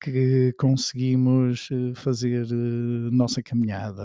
que 0.00 0.52
conseguimos 0.58 1.68
eh, 1.72 1.94
fazer 1.94 2.46
eh, 2.46 3.10
nossa 3.10 3.42
caminhada, 3.42 4.02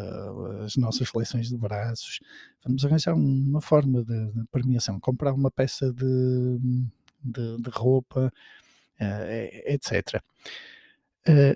as 0.65 0.75
nossas 0.75 1.07
flexões 1.09 1.49
de 1.49 1.57
braços. 1.57 2.19
Vamos 2.65 2.83
arranjar 2.85 3.13
uma 3.15 3.61
forma 3.61 4.03
de, 4.03 4.31
premiação, 4.51 4.99
comprar 4.99 5.33
uma 5.33 5.51
peça 5.51 5.91
de, 5.93 6.59
de, 7.23 7.57
de 7.61 7.69
roupa, 7.69 8.31
uh, 8.99 9.71
etc. 9.71 10.21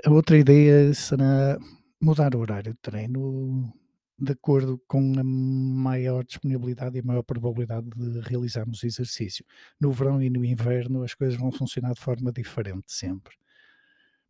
A 0.06 0.12
outra 0.12 0.38
ideia 0.38 0.94
será 0.94 1.58
mudar 2.02 2.36
o 2.36 2.40
horário 2.40 2.74
de 2.74 2.80
treino 2.80 3.74
de 4.20 4.32
acordo 4.32 4.82
com 4.88 5.14
a 5.20 5.24
maior 5.24 6.24
disponibilidade 6.24 6.98
e 6.98 7.02
a 7.02 7.04
maior 7.04 7.24
probabilidade 7.24 7.88
de 7.96 8.20
realizarmos 8.22 8.84
exercício. 8.84 9.46
No 9.80 9.92
verão 9.92 10.22
e 10.22 10.30
no 10.30 10.44
inverno 10.44 11.04
as 11.04 11.14
coisas 11.14 11.40
vão 11.40 11.52
funcionar 11.52 11.94
de 11.94 12.02
forma 12.02 12.32
diferente 12.32 12.92
sempre 12.92 13.36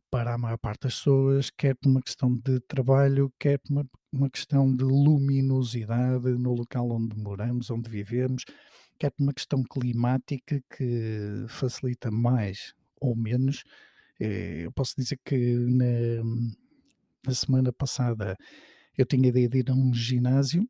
para 0.09 0.33
a 0.33 0.37
maior 0.37 0.57
parte 0.57 0.83
das 0.83 0.95
pessoas, 0.95 1.49
quer 1.49 1.75
por 1.75 1.89
uma 1.89 2.01
questão 2.01 2.33
de 2.33 2.59
trabalho, 2.61 3.31
quer 3.37 3.59
por 3.59 3.71
uma, 3.71 3.89
uma 4.11 4.29
questão 4.29 4.73
de 4.73 4.83
luminosidade 4.83 6.29
no 6.37 6.53
local 6.53 6.89
onde 6.91 7.17
moramos, 7.17 7.69
onde 7.69 7.89
vivemos, 7.89 8.45
quer 8.97 9.11
por 9.11 9.23
uma 9.23 9.33
questão 9.33 9.63
climática 9.63 10.61
que 10.75 11.45
facilita 11.49 12.09
mais 12.09 12.73
ou 13.01 13.15
menos. 13.15 13.63
Eh, 14.19 14.65
eu 14.65 14.71
posso 14.71 14.95
dizer 14.97 15.19
que 15.25 15.55
na, 15.55 16.23
na 17.25 17.33
semana 17.33 17.73
passada 17.73 18.37
eu 18.97 19.05
tinha 19.05 19.29
ideia 19.29 19.47
de 19.47 19.59
ir 19.59 19.69
a 19.69 19.73
um 19.73 19.93
ginásio 19.93 20.67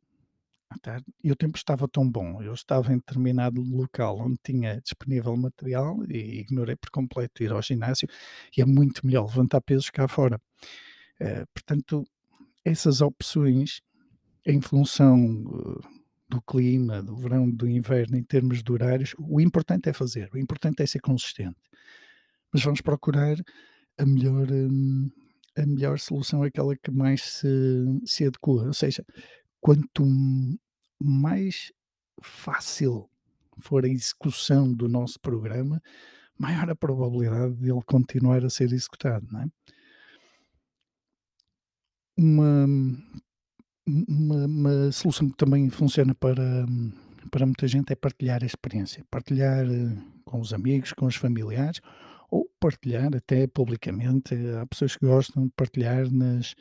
tarde, 0.82 1.06
e 1.24 1.32
o 1.32 1.36
tempo 1.36 1.58
estava 1.58 1.88
tão 1.88 2.10
bom, 2.10 2.42
eu 2.42 2.54
estava 2.54 2.92
em 2.92 2.98
determinado 2.98 3.62
local 3.62 4.20
onde 4.20 4.38
tinha 4.44 4.82
disponível 4.82 5.36
material 5.38 5.98
e 6.10 6.42
ignorei 6.42 6.76
por 6.76 6.90
completo 6.90 7.44
ir 7.44 7.52
ao 7.52 7.62
ginásio 7.62 8.08
e 8.56 8.62
é 8.62 8.66
muito 8.66 9.06
melhor 9.06 9.28
levantar 9.28 9.62
pesos 9.62 9.90
cá 9.90 10.08
fora. 10.08 10.42
Uh, 11.22 11.48
portanto, 11.54 12.06
essas 12.66 13.02
opções, 13.02 13.82
em 14.46 14.60
função 14.62 15.46
uh, 15.46 15.82
do 16.30 16.42
clima, 16.42 17.02
do 17.02 17.16
verão, 17.16 17.50
do 17.50 17.68
inverno, 17.68 18.18
em 18.18 18.24
termos 18.24 18.62
de 18.62 18.72
horários, 18.72 19.16
o 19.18 19.40
importante 19.40 19.90
é 19.90 19.94
fazer, 19.94 20.30
o 20.34 20.38
importante 20.38 20.84
é 20.84 20.86
ser 20.86 21.00
consistente. 21.00 21.58
Mas 22.52 22.64
vamos 22.64 22.82
procurar 22.82 23.38
a 23.98 24.06
melhor, 24.06 24.52
um, 24.52 25.10
a 25.58 25.66
melhor 25.66 26.00
solução, 26.00 26.44
aquela 26.44 26.76
que 26.76 26.92
mais 26.92 27.22
se, 27.22 27.48
se 28.06 28.26
adequa. 28.26 28.66
Ou 28.66 28.74
seja, 28.74 29.06
quanto 29.60 30.04
mais 31.00 31.72
fácil 32.22 33.10
for 33.60 33.86
a 33.86 33.88
execução 33.88 34.74
do 34.74 34.88
nosso 34.88 35.20
programa, 35.20 35.82
maior 36.38 36.70
a 36.70 36.76
probabilidade 36.76 37.56
de 37.56 37.72
ele 37.72 37.82
continuar 37.86 38.46
a 38.46 38.50
ser 38.50 38.72
executado, 38.72 39.28
não 39.32 39.42
é? 39.42 39.48
Uma, 42.20 42.66
uma, 43.86 44.46
uma 44.46 44.92
solução 44.92 45.30
que 45.30 45.38
também 45.38 45.70
funciona 45.70 46.16
para, 46.16 46.66
para 47.30 47.46
muita 47.46 47.68
gente 47.68 47.94
é 47.94 47.96
partilhar 47.96 48.42
a 48.42 48.46
experiência, 48.46 49.06
partilhar 49.12 49.66
eh, 49.66 49.96
com 50.26 50.40
os 50.40 50.52
amigos, 50.52 50.94
com 50.94 51.06
os 51.06 51.16
familiares, 51.16 51.80
ou 52.30 52.50
partilhar 52.60 53.16
até 53.16 53.48
publicamente. 53.48 54.36
Há 54.60 54.66
pessoas 54.66 54.96
que 54.96 55.06
gostam 55.06 55.46
de 55.46 55.54
partilhar 55.56 56.12
nas, 56.12 56.56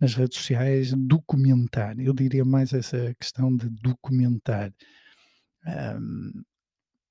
nas 0.00 0.14
redes 0.14 0.38
sociais, 0.38 0.92
documentar. 0.92 1.98
Eu 1.98 2.12
diria 2.12 2.44
mais 2.44 2.72
essa 2.72 3.14
questão 3.18 3.54
de 3.56 3.68
documentar. 3.68 4.72
Um, 5.66 6.42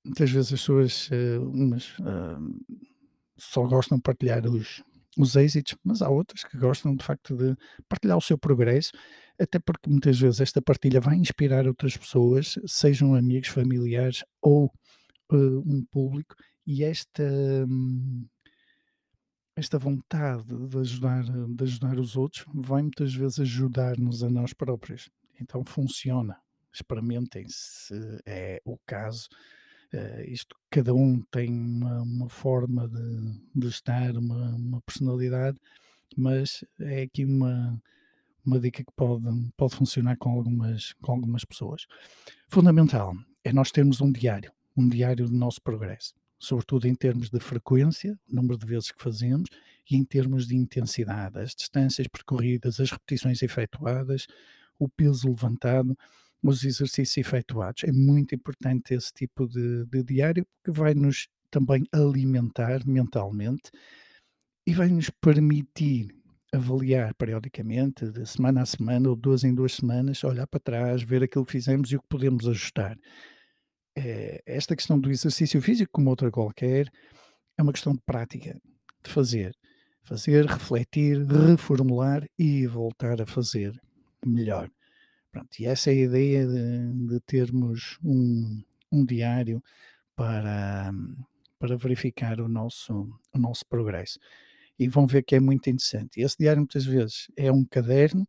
muitas 0.04 0.30
vezes 0.30 0.52
as 0.52 0.60
pessoas, 0.60 1.10
uh, 1.10 1.42
umas 1.50 1.98
uh, 2.00 2.84
só 3.38 3.66
gostam 3.66 3.96
de 3.96 4.02
partilhar 4.02 4.46
os, 4.46 4.82
os 5.16 5.36
êxitos, 5.36 5.76
mas 5.82 6.02
há 6.02 6.08
outras 6.08 6.44
que 6.44 6.56
gostam 6.56 6.94
de 6.94 7.04
facto 7.04 7.36
de 7.36 7.56
partilhar 7.88 8.18
o 8.18 8.22
seu 8.22 8.38
progresso, 8.38 8.92
até 9.40 9.58
porque 9.58 9.88
muitas 9.88 10.18
vezes 10.18 10.40
esta 10.40 10.60
partilha 10.60 11.00
vai 11.00 11.16
inspirar 11.16 11.66
outras 11.66 11.96
pessoas, 11.96 12.58
sejam 12.66 13.14
amigos, 13.14 13.48
familiares 13.48 14.24
ou 14.40 14.66
uh, 15.32 15.58
um 15.66 15.84
público, 15.90 16.34
e 16.66 16.84
esta. 16.84 17.22
Um, 17.22 18.26
esta 19.54 19.78
vontade 19.78 20.44
de 20.44 20.78
ajudar, 20.78 21.24
de 21.24 21.64
ajudar 21.64 21.98
os 21.98 22.16
outros 22.16 22.44
vai 22.54 22.82
muitas 22.82 23.14
vezes 23.14 23.40
ajudar-nos 23.40 24.22
a 24.22 24.30
nós 24.30 24.52
próprios. 24.52 25.10
Então 25.40 25.64
funciona. 25.64 26.38
Experimentem 26.72 27.44
se 27.48 27.94
é 28.24 28.62
o 28.64 28.78
caso. 28.86 29.28
Uh, 29.92 30.22
isto, 30.26 30.56
cada 30.70 30.94
um 30.94 31.20
tem 31.30 31.50
uma, 31.50 32.02
uma 32.02 32.28
forma 32.30 32.88
de, 32.88 33.40
de 33.54 33.68
estar, 33.68 34.16
uma, 34.16 34.56
uma, 34.56 34.80
personalidade, 34.80 35.60
mas 36.16 36.64
é 36.80 37.02
aqui 37.02 37.26
uma, 37.26 37.78
uma 38.42 38.58
dica 38.58 38.82
que 38.82 38.92
pode, 38.96 39.22
pode 39.54 39.76
funcionar 39.76 40.16
com 40.16 40.30
algumas, 40.30 40.94
com 40.94 41.12
algumas 41.12 41.44
pessoas. 41.44 41.86
Fundamental 42.48 43.14
é 43.44 43.52
nós 43.52 43.70
termos 43.70 44.00
um 44.00 44.10
diário, 44.10 44.50
um 44.74 44.88
diário 44.88 45.26
do 45.26 45.36
nosso 45.36 45.60
progresso 45.60 46.14
sobretudo 46.42 46.88
em 46.88 46.94
termos 46.94 47.30
de 47.30 47.38
frequência, 47.38 48.18
número 48.28 48.58
de 48.58 48.66
vezes 48.66 48.90
que 48.90 49.00
fazemos, 49.00 49.48
e 49.88 49.96
em 49.96 50.04
termos 50.04 50.48
de 50.48 50.56
intensidade, 50.56 51.38
as 51.38 51.54
distâncias 51.54 52.08
percorridas, 52.08 52.80
as 52.80 52.90
repetições 52.90 53.42
efetuadas, 53.42 54.26
o 54.76 54.88
peso 54.88 55.28
levantado, 55.28 55.96
os 56.42 56.64
exercícios 56.64 57.16
efetuados. 57.16 57.84
É 57.84 57.92
muito 57.92 58.34
importante 58.34 58.92
esse 58.92 59.12
tipo 59.12 59.46
de, 59.46 59.86
de 59.86 60.02
diário, 60.02 60.44
porque 60.56 60.76
vai 60.76 60.94
nos 60.94 61.28
também 61.48 61.84
alimentar 61.92 62.84
mentalmente 62.84 63.70
e 64.66 64.74
vai 64.74 64.88
nos 64.88 65.10
permitir 65.10 66.08
avaliar 66.52 67.14
periodicamente, 67.14 68.10
de 68.10 68.26
semana 68.26 68.62
a 68.62 68.66
semana 68.66 69.08
ou 69.08 69.14
duas 69.14 69.44
em 69.44 69.54
duas 69.54 69.74
semanas, 69.74 70.24
olhar 70.24 70.46
para 70.48 70.60
trás, 70.60 71.02
ver 71.02 71.22
aquilo 71.22 71.46
que 71.46 71.52
fizemos 71.52 71.92
e 71.92 71.96
o 71.96 72.00
que 72.00 72.08
podemos 72.08 72.48
ajustar. 72.48 72.98
É, 73.96 74.42
esta 74.46 74.74
questão 74.74 74.98
do 74.98 75.10
exercício 75.10 75.60
físico, 75.60 75.92
como 75.92 76.10
outra 76.10 76.30
qualquer, 76.30 76.90
é 77.58 77.62
uma 77.62 77.72
questão 77.72 77.92
de 77.92 78.00
prática, 78.04 78.58
de 79.04 79.10
fazer. 79.10 79.54
Fazer, 80.02 80.46
refletir, 80.46 81.24
reformular 81.24 82.26
e 82.36 82.66
voltar 82.66 83.20
a 83.20 83.26
fazer 83.26 83.80
melhor. 84.26 84.68
Pronto, 85.30 85.48
e 85.60 85.66
essa 85.66 85.90
é 85.90 85.92
a 85.92 85.96
ideia 85.96 86.46
de, 86.46 87.06
de 87.08 87.20
termos 87.20 87.98
um, 88.04 88.62
um 88.90 89.04
diário 89.04 89.62
para, 90.16 90.92
para 91.58 91.76
verificar 91.76 92.40
o 92.40 92.48
nosso, 92.48 93.08
o 93.32 93.38
nosso 93.38 93.64
progresso. 93.66 94.18
E 94.78 94.88
vão 94.88 95.06
ver 95.06 95.22
que 95.22 95.36
é 95.36 95.40
muito 95.40 95.70
interessante. 95.70 96.20
Esse 96.20 96.36
diário 96.38 96.60
muitas 96.60 96.84
vezes 96.84 97.28
é 97.36 97.50
um 97.50 97.64
caderno, 97.64 98.28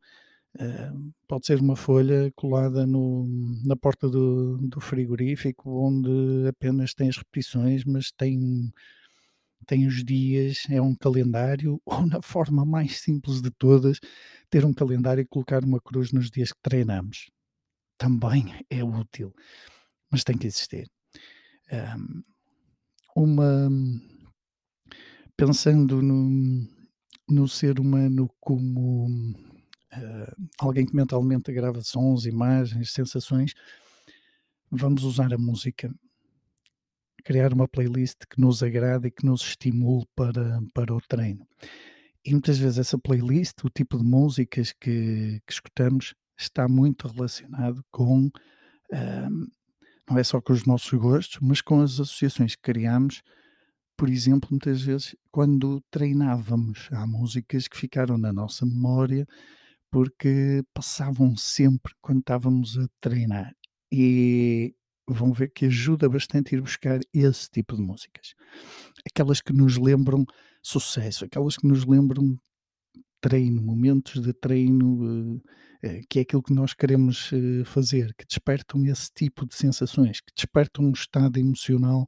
pode 1.27 1.45
ser 1.45 1.59
uma 1.59 1.75
folha 1.75 2.31
colada 2.35 2.85
no, 2.85 3.25
na 3.65 3.75
porta 3.75 4.09
do, 4.09 4.57
do 4.57 4.79
frigorífico, 4.79 5.69
onde 5.69 6.47
apenas 6.47 6.93
tem 6.93 7.09
as 7.09 7.17
repetições, 7.17 7.83
mas 7.85 8.11
tem 8.11 8.71
tem 9.65 9.87
os 9.87 10.03
dias, 10.03 10.63
é 10.69 10.81
um 10.81 10.93
calendário, 10.93 11.81
ou 11.85 12.05
na 12.05 12.21
forma 12.21 12.65
mais 12.65 12.99
simples 12.99 13.41
de 13.41 13.49
todas, 13.51 13.99
ter 14.49 14.65
um 14.65 14.73
calendário 14.73 15.21
e 15.21 15.25
colocar 15.25 15.63
uma 15.63 15.79
cruz 15.79 16.11
nos 16.11 16.29
dias 16.29 16.51
que 16.51 16.59
treinamos. 16.61 17.29
Também 17.97 18.53
é 18.69 18.83
útil, 18.83 19.33
mas 20.11 20.23
tem 20.23 20.37
que 20.37 20.47
existir. 20.47 20.89
Um, 21.71 22.23
uma 23.15 23.69
pensando 25.37 26.01
no, 26.01 26.67
no 27.29 27.47
ser 27.47 27.79
humano 27.79 28.29
como 28.39 29.07
uh, 29.97 30.49
alguém 30.59 30.85
que 30.85 30.95
mentalmente 30.95 31.51
grava 31.51 31.81
sons, 31.81 32.25
imagens, 32.25 32.91
sensações, 32.91 33.53
vamos 34.71 35.03
usar 35.03 35.33
a 35.33 35.37
música 35.37 35.93
criar 37.23 37.53
uma 37.53 37.67
playlist 37.67 38.17
que 38.29 38.39
nos 38.39 38.61
agrade 38.61 39.07
e 39.07 39.11
que 39.11 39.25
nos 39.25 39.41
estimule 39.41 40.05
para, 40.15 40.61
para 40.73 40.93
o 40.93 41.01
treino. 41.01 41.47
E 42.25 42.31
muitas 42.31 42.57
vezes 42.57 42.77
essa 42.77 42.97
playlist, 42.97 43.63
o 43.63 43.69
tipo 43.69 43.97
de 43.97 44.03
músicas 44.03 44.73
que, 44.73 45.41
que 45.45 45.53
escutamos, 45.53 46.13
está 46.37 46.67
muito 46.67 47.07
relacionado 47.07 47.83
com, 47.91 48.29
um, 48.91 49.47
não 50.09 50.17
é 50.17 50.23
só 50.23 50.41
com 50.41 50.53
os 50.53 50.65
nossos 50.65 50.91
gostos, 50.99 51.39
mas 51.41 51.61
com 51.61 51.81
as 51.81 51.93
associações 51.93 52.55
que 52.55 52.61
criamos. 52.61 53.21
Por 53.95 54.09
exemplo, 54.09 54.49
muitas 54.51 54.81
vezes, 54.81 55.15
quando 55.31 55.81
treinávamos, 55.91 56.89
há 56.91 57.05
músicas 57.05 57.67
que 57.67 57.77
ficaram 57.77 58.17
na 58.17 58.33
nossa 58.33 58.65
memória 58.65 59.27
porque 59.93 60.63
passavam 60.73 61.37
sempre 61.37 61.93
quando 62.01 62.21
estávamos 62.21 62.79
a 62.79 62.87
treinar. 62.99 63.53
E 63.91 64.73
vão 65.07 65.31
ver 65.31 65.51
que 65.53 65.67
ajuda 65.67 66.09
bastante 66.09 66.55
ir 66.55 66.61
buscar 66.61 66.99
esse 67.13 67.47
tipo 67.47 67.75
de 67.75 67.83
músicas. 67.83 68.33
Aquelas 69.07 69.39
que 69.39 69.53
nos 69.53 69.77
lembram 69.77 70.25
sucesso, 70.63 71.25
aquelas 71.25 71.57
que 71.57 71.67
nos 71.67 71.85
lembram 71.85 72.35
treino, 73.21 73.61
momentos 73.61 74.19
de 74.19 74.33
treino, 74.33 75.39
eh, 75.83 76.01
que 76.09 76.17
é 76.17 76.21
aquilo 76.23 76.41
que 76.41 76.53
nós 76.53 76.73
queremos 76.73 77.29
eh, 77.31 77.63
fazer, 77.63 78.15
que 78.17 78.25
despertam 78.25 78.83
esse 78.87 79.11
tipo 79.13 79.45
de 79.45 79.53
sensações, 79.53 80.21
que 80.21 80.33
despertam 80.35 80.85
um 80.85 80.91
estado 80.91 81.37
emocional 81.37 82.07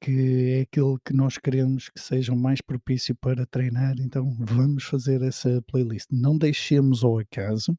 que 0.00 0.58
é 0.58 0.60
aquele 0.62 0.96
que 1.04 1.12
nós 1.12 1.38
queremos 1.38 1.88
que 1.88 2.00
seja 2.00 2.34
mais 2.34 2.60
propício 2.60 3.14
para 3.16 3.46
treinar. 3.46 3.94
Então 3.98 4.36
vamos 4.38 4.84
fazer 4.84 5.22
essa 5.22 5.62
playlist. 5.62 6.08
Não 6.10 6.36
deixemos 6.36 7.04
ao 7.04 7.18
acaso, 7.18 7.76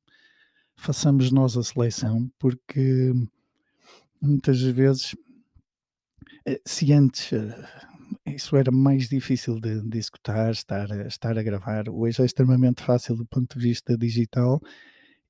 façamos 0.78 1.32
nós 1.32 1.58
a 1.58 1.64
seleção, 1.64 2.30
porque 2.40 3.14
muitas 4.22 4.62
vezes, 4.62 5.16
eh, 6.46 6.62
se 6.66 6.92
antes 6.94 7.32
eh, 7.34 7.66
isso 8.28 8.56
era 8.56 8.72
mais 8.72 9.08
difícil 9.10 9.60
de, 9.60 9.82
de 9.82 9.98
executar, 9.98 10.52
estar, 10.52 10.90
estar 11.08 11.38
a 11.38 11.44
gravar, 11.44 11.90
hoje 11.90 12.22
é 12.22 12.26
extremamente 12.26 12.84
fácil 12.84 13.16
do 13.16 13.26
ponto 13.26 13.58
de 13.58 13.68
vista 13.68 13.98
digital 13.98 14.60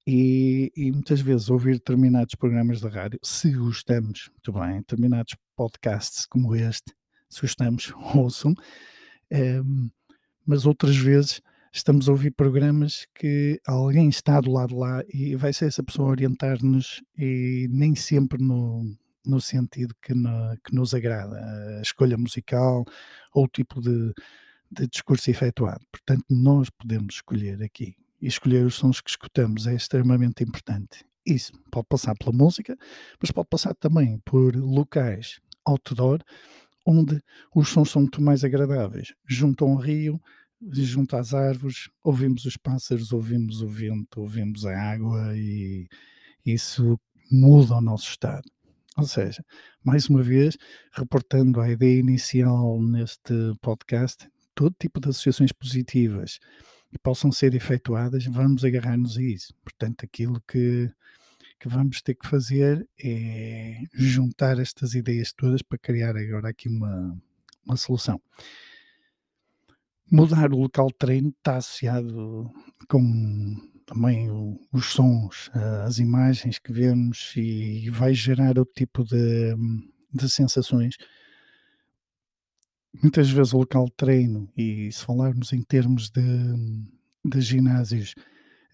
e, 0.07 0.71
e, 0.75 0.91
muitas 0.91 1.21
vezes 1.21 1.49
ouvir 1.49 1.75
determinados 1.75 2.33
programas 2.35 2.79
de 2.79 2.87
rádio, 2.87 3.19
se 3.23 3.51
gostamos, 3.51 4.29
muito 4.31 4.53
bem, 4.53 4.77
determinados 4.77 5.35
podcasts 5.59 6.25
como 6.25 6.55
este, 6.55 6.93
se 7.29 7.41
gostamos, 7.41 7.93
ouçam, 8.15 8.53
ehm, 9.29 9.89
mas 10.45 10.65
outras 10.65 10.95
vezes 10.95 11.41
estamos 11.73 12.07
a 12.07 12.13
ouvir 12.13 12.31
programas 12.31 13.05
que 13.13 13.59
alguém 13.67 14.07
está 14.07 14.39
do 14.39 14.51
lado 14.51 14.73
lá 14.77 15.03
e 15.13 15.35
vai 15.35 15.51
ser 15.51 15.65
essa 15.65 15.83
pessoa 15.83 16.11
orientar-nos 16.11 17.03
e 17.17 17.67
nem 17.69 17.93
sempre 17.93 18.41
no, 18.41 18.97
no 19.25 19.41
sentido 19.41 19.93
que, 20.01 20.13
no, 20.13 20.57
que 20.63 20.73
nos 20.73 20.93
agrada, 20.93 21.35
a 21.77 21.81
escolha 21.81 22.17
musical 22.17 22.85
ou 23.33 23.43
o 23.43 23.49
tipo 23.49 23.81
de, 23.81 24.13
de 24.71 24.87
discurso 24.87 25.29
efetuado. 25.29 25.85
Portanto, 25.91 26.23
nós 26.29 26.69
podemos 26.69 27.15
escolher 27.15 27.61
aqui 27.61 27.95
e 28.21 28.27
escolher 28.27 28.65
os 28.65 28.75
sons 28.75 29.01
que 29.01 29.09
escutamos 29.09 29.67
é 29.67 29.75
extremamente 29.75 30.41
importante. 30.41 31.03
Isso 31.25 31.51
pode 31.69 31.87
passar 31.89 32.15
pela 32.15 32.31
música, 32.31 32.77
mas 33.21 33.29
pode 33.29 33.49
passar 33.49 33.75
também 33.75 34.19
por 34.23 34.55
locais 34.55 35.41
outdoor 35.69 36.19
onde 36.85 37.21
os 37.55 37.69
sons 37.69 37.91
são 37.91 38.01
muito 38.03 38.21
mais 38.21 38.43
agradáveis. 38.43 39.13
Junto 39.27 39.63
a 39.63 39.67
um 39.67 39.75
rio, 39.75 40.19
junto 40.71 41.15
às 41.15 41.33
árvores, 41.33 41.89
ouvimos 42.03 42.45
os 42.45 42.57
pássaros, 42.57 43.13
ouvimos 43.13 43.61
o 43.61 43.67
vento, 43.67 44.21
ouvimos 44.21 44.65
a 44.65 44.75
água 44.75 45.37
e 45.37 45.87
isso 46.45 46.99
muda 47.31 47.75
o 47.75 47.81
nosso 47.81 48.09
estado. 48.09 48.49
Ou 48.97 49.05
seja, 49.05 49.43
mais 49.83 50.09
uma 50.09 50.21
vez, 50.21 50.57
reportando 50.91 51.61
a 51.61 51.69
ideia 51.69 51.99
inicial 51.99 52.81
neste 52.81 53.33
podcast, 53.61 54.27
todo 54.53 54.75
tipo 54.77 54.99
de 54.99 55.09
associações 55.09 55.51
positivas 55.53 56.39
que 56.91 56.99
possam 56.99 57.31
ser 57.31 57.53
efetuadas, 57.53 58.25
vamos 58.25 58.65
agarrar-nos 58.65 59.17
a 59.17 59.21
isso. 59.21 59.53
Portanto, 59.63 60.03
aquilo 60.03 60.41
que, 60.45 60.91
que 61.59 61.67
vamos 61.67 62.01
ter 62.01 62.15
que 62.15 62.27
fazer 62.27 62.87
é 63.03 63.81
juntar 63.93 64.59
estas 64.59 64.95
ideias 64.95 65.33
todas 65.33 65.61
para 65.61 65.77
criar 65.77 66.15
agora 66.15 66.49
aqui 66.49 66.69
uma, 66.69 67.17
uma 67.65 67.77
solução 67.77 68.21
mudar 70.11 70.51
o 70.51 70.57
local 70.57 70.87
de 70.87 70.95
treino 70.97 71.29
está 71.29 71.57
associado 71.57 72.49
com 72.87 73.55
também 73.85 74.29
o, 74.29 74.59
os 74.71 74.87
sons, 74.87 75.49
eh, 75.55 75.83
as 75.85 75.97
imagens 75.97 76.59
que 76.59 76.71
vemos 76.71 77.33
e 77.35 77.89
vai 77.89 78.13
gerar 78.13 78.59
outro 78.59 78.73
tipo 78.75 79.03
de, 79.03 79.55
de 80.13 80.29
sensações. 80.29 80.95
Muitas 83.01 83.29
vezes 83.29 83.53
o 83.53 83.57
local 83.57 83.85
de 83.85 83.93
treino, 83.93 84.51
e 84.55 84.91
se 84.91 85.03
falarmos 85.03 85.53
em 85.53 85.63
termos 85.63 86.09
de, 86.09 86.21
de 87.25 87.41
ginásios, 87.41 88.13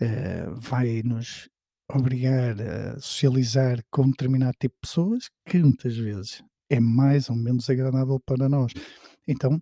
eh, 0.01 0.45
vai 0.57 1.01
nos 1.03 1.49
obrigar 1.89 2.59
a 2.61 2.99
socializar 2.99 3.83
com 3.91 4.09
determinado 4.09 4.55
tipo 4.59 4.75
de 4.75 4.81
pessoas 4.81 5.29
que 5.45 5.59
muitas 5.59 5.95
vezes 5.95 6.43
é 6.69 6.79
mais 6.79 7.29
ou 7.29 7.35
menos 7.35 7.69
agradável 7.69 8.19
para 8.19 8.49
nós. 8.49 8.73
Então, 9.27 9.61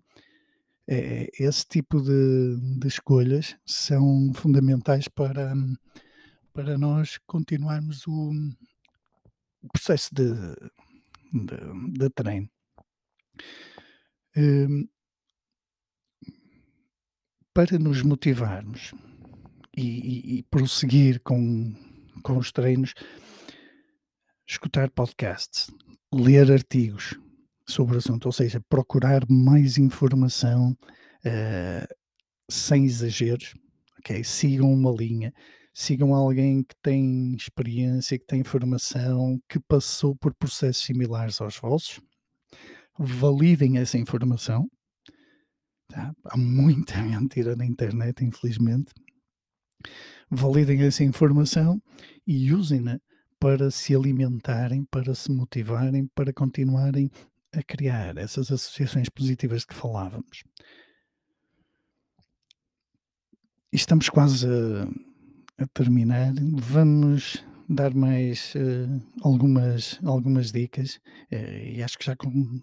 é, 0.88 1.28
esse 1.38 1.66
tipo 1.66 2.00
de, 2.00 2.78
de, 2.78 2.88
escolhas 2.88 3.56
são 3.66 4.32
fundamentais 4.34 5.08
para, 5.08 5.54
para 6.52 6.76
nós 6.78 7.18
continuarmos 7.26 8.06
o, 8.06 8.32
processo 9.72 10.14
de, 10.14 10.30
de, 11.32 11.98
de 11.98 12.10
treino. 12.10 12.48
Um, 14.36 14.88
para 17.54 17.78
nos 17.78 18.02
motivarmos 18.02 18.92
e, 19.76 19.82
e, 19.82 20.38
e, 20.38 20.42
prosseguir 20.44 21.20
com, 21.20 21.72
com 22.24 22.38
os 22.38 22.50
treinos, 22.50 22.94
escutar 24.48 24.90
podcasts, 24.90 25.70
ler 26.12 26.50
artigos, 26.50 27.14
sobre 27.66 27.94
o 27.94 27.98
assunto, 27.98 28.26
ou 28.26 28.32
seja, 28.32 28.60
procurar 28.68 29.22
mais 29.28 29.78
informação 29.78 30.72
uh, 30.72 31.94
sem 32.50 32.84
exageros, 32.84 33.54
ok? 33.98 34.22
Sigam 34.22 34.72
uma 34.72 34.90
linha, 34.90 35.32
sigam 35.72 36.14
alguém 36.14 36.62
que 36.62 36.74
tem 36.82 37.34
experiência, 37.34 38.18
que 38.18 38.26
tem 38.26 38.40
informação, 38.40 39.40
que 39.48 39.58
passou 39.58 40.14
por 40.16 40.34
processos 40.34 40.84
similares 40.84 41.40
aos 41.40 41.56
vossos, 41.56 42.00
validem 42.98 43.78
essa 43.78 43.98
informação, 43.98 44.68
tá? 45.88 46.12
Há 46.24 46.36
muita 46.36 47.00
mentira 47.02 47.56
na 47.56 47.64
internet, 47.64 48.24
infelizmente. 48.24 48.92
Validem 50.30 50.82
essa 50.82 51.04
informação 51.04 51.80
e 52.26 52.52
usem-na 52.52 53.00
para 53.38 53.70
se 53.70 53.94
alimentarem, 53.94 54.84
para 54.84 55.14
se 55.14 55.30
motivarem, 55.30 56.06
para 56.14 56.32
continuarem 56.32 57.10
a 57.52 57.62
criar 57.62 58.16
essas 58.16 58.50
associações 58.50 59.08
positivas 59.08 59.60
de 59.60 59.68
que 59.68 59.74
falávamos. 59.74 60.42
Estamos 63.72 64.08
quase 64.08 64.46
a, 64.46 65.62
a 65.62 65.66
terminar. 65.74 66.32
Vamos 66.54 67.44
dar 67.68 67.94
mais 67.94 68.54
uh, 68.54 69.02
algumas, 69.22 69.98
algumas 70.04 70.52
dicas 70.52 71.00
uh, 71.32 71.68
e 71.74 71.82
acho 71.82 71.98
que 71.98 72.04
já 72.04 72.16
com, 72.16 72.60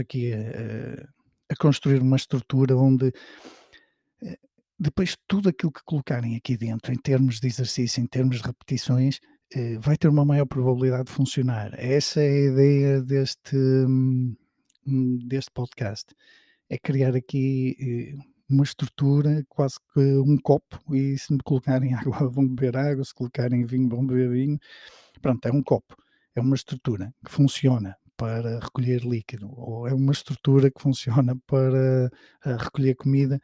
aqui 0.00 0.32
a, 0.32 1.08
a, 1.50 1.56
construir 1.56 2.00
uma 2.00 2.16
estrutura 2.16 2.76
onde 2.76 3.08
uh, 3.08 4.45
depois 4.78 5.16
tudo 5.26 5.48
aquilo 5.48 5.72
que 5.72 5.82
colocarem 5.84 6.36
aqui 6.36 6.56
dentro, 6.56 6.92
em 6.92 6.96
termos 6.96 7.40
de 7.40 7.46
exercício, 7.46 8.02
em 8.02 8.06
termos 8.06 8.38
de 8.38 8.42
repetições, 8.42 9.20
vai 9.80 9.96
ter 9.96 10.08
uma 10.08 10.24
maior 10.24 10.46
probabilidade 10.46 11.04
de 11.04 11.12
funcionar. 11.12 11.72
Essa 11.78 12.20
é 12.20 12.28
a 12.28 12.52
ideia 12.52 13.02
deste, 13.02 13.56
hum, 13.56 14.34
deste 15.26 15.50
podcast. 15.52 16.14
É 16.68 16.78
criar 16.78 17.14
aqui 17.14 18.16
uma 18.48 18.64
estrutura, 18.64 19.44
quase 19.48 19.76
que 19.92 20.00
um 20.00 20.36
copo, 20.38 20.78
e 20.94 21.18
se 21.18 21.32
me 21.32 21.40
colocarem 21.44 21.94
água 21.94 22.28
vão 22.28 22.46
beber 22.46 22.76
água, 22.76 23.04
se 23.04 23.14
colocarem 23.14 23.64
vinho 23.64 23.88
vão 23.88 24.06
beber 24.06 24.30
vinho. 24.30 24.58
Pronto, 25.20 25.46
é 25.46 25.52
um 25.52 25.62
copo, 25.62 25.96
é 26.34 26.40
uma 26.40 26.54
estrutura 26.54 27.12
que 27.24 27.32
funciona 27.32 27.96
para 28.16 28.60
recolher 28.60 29.02
líquido, 29.02 29.52
ou 29.56 29.86
é 29.86 29.92
uma 29.92 30.12
estrutura 30.12 30.70
que 30.70 30.80
funciona 30.80 31.36
para 31.46 32.10
uh, 32.46 32.56
recolher 32.56 32.94
comida, 32.94 33.40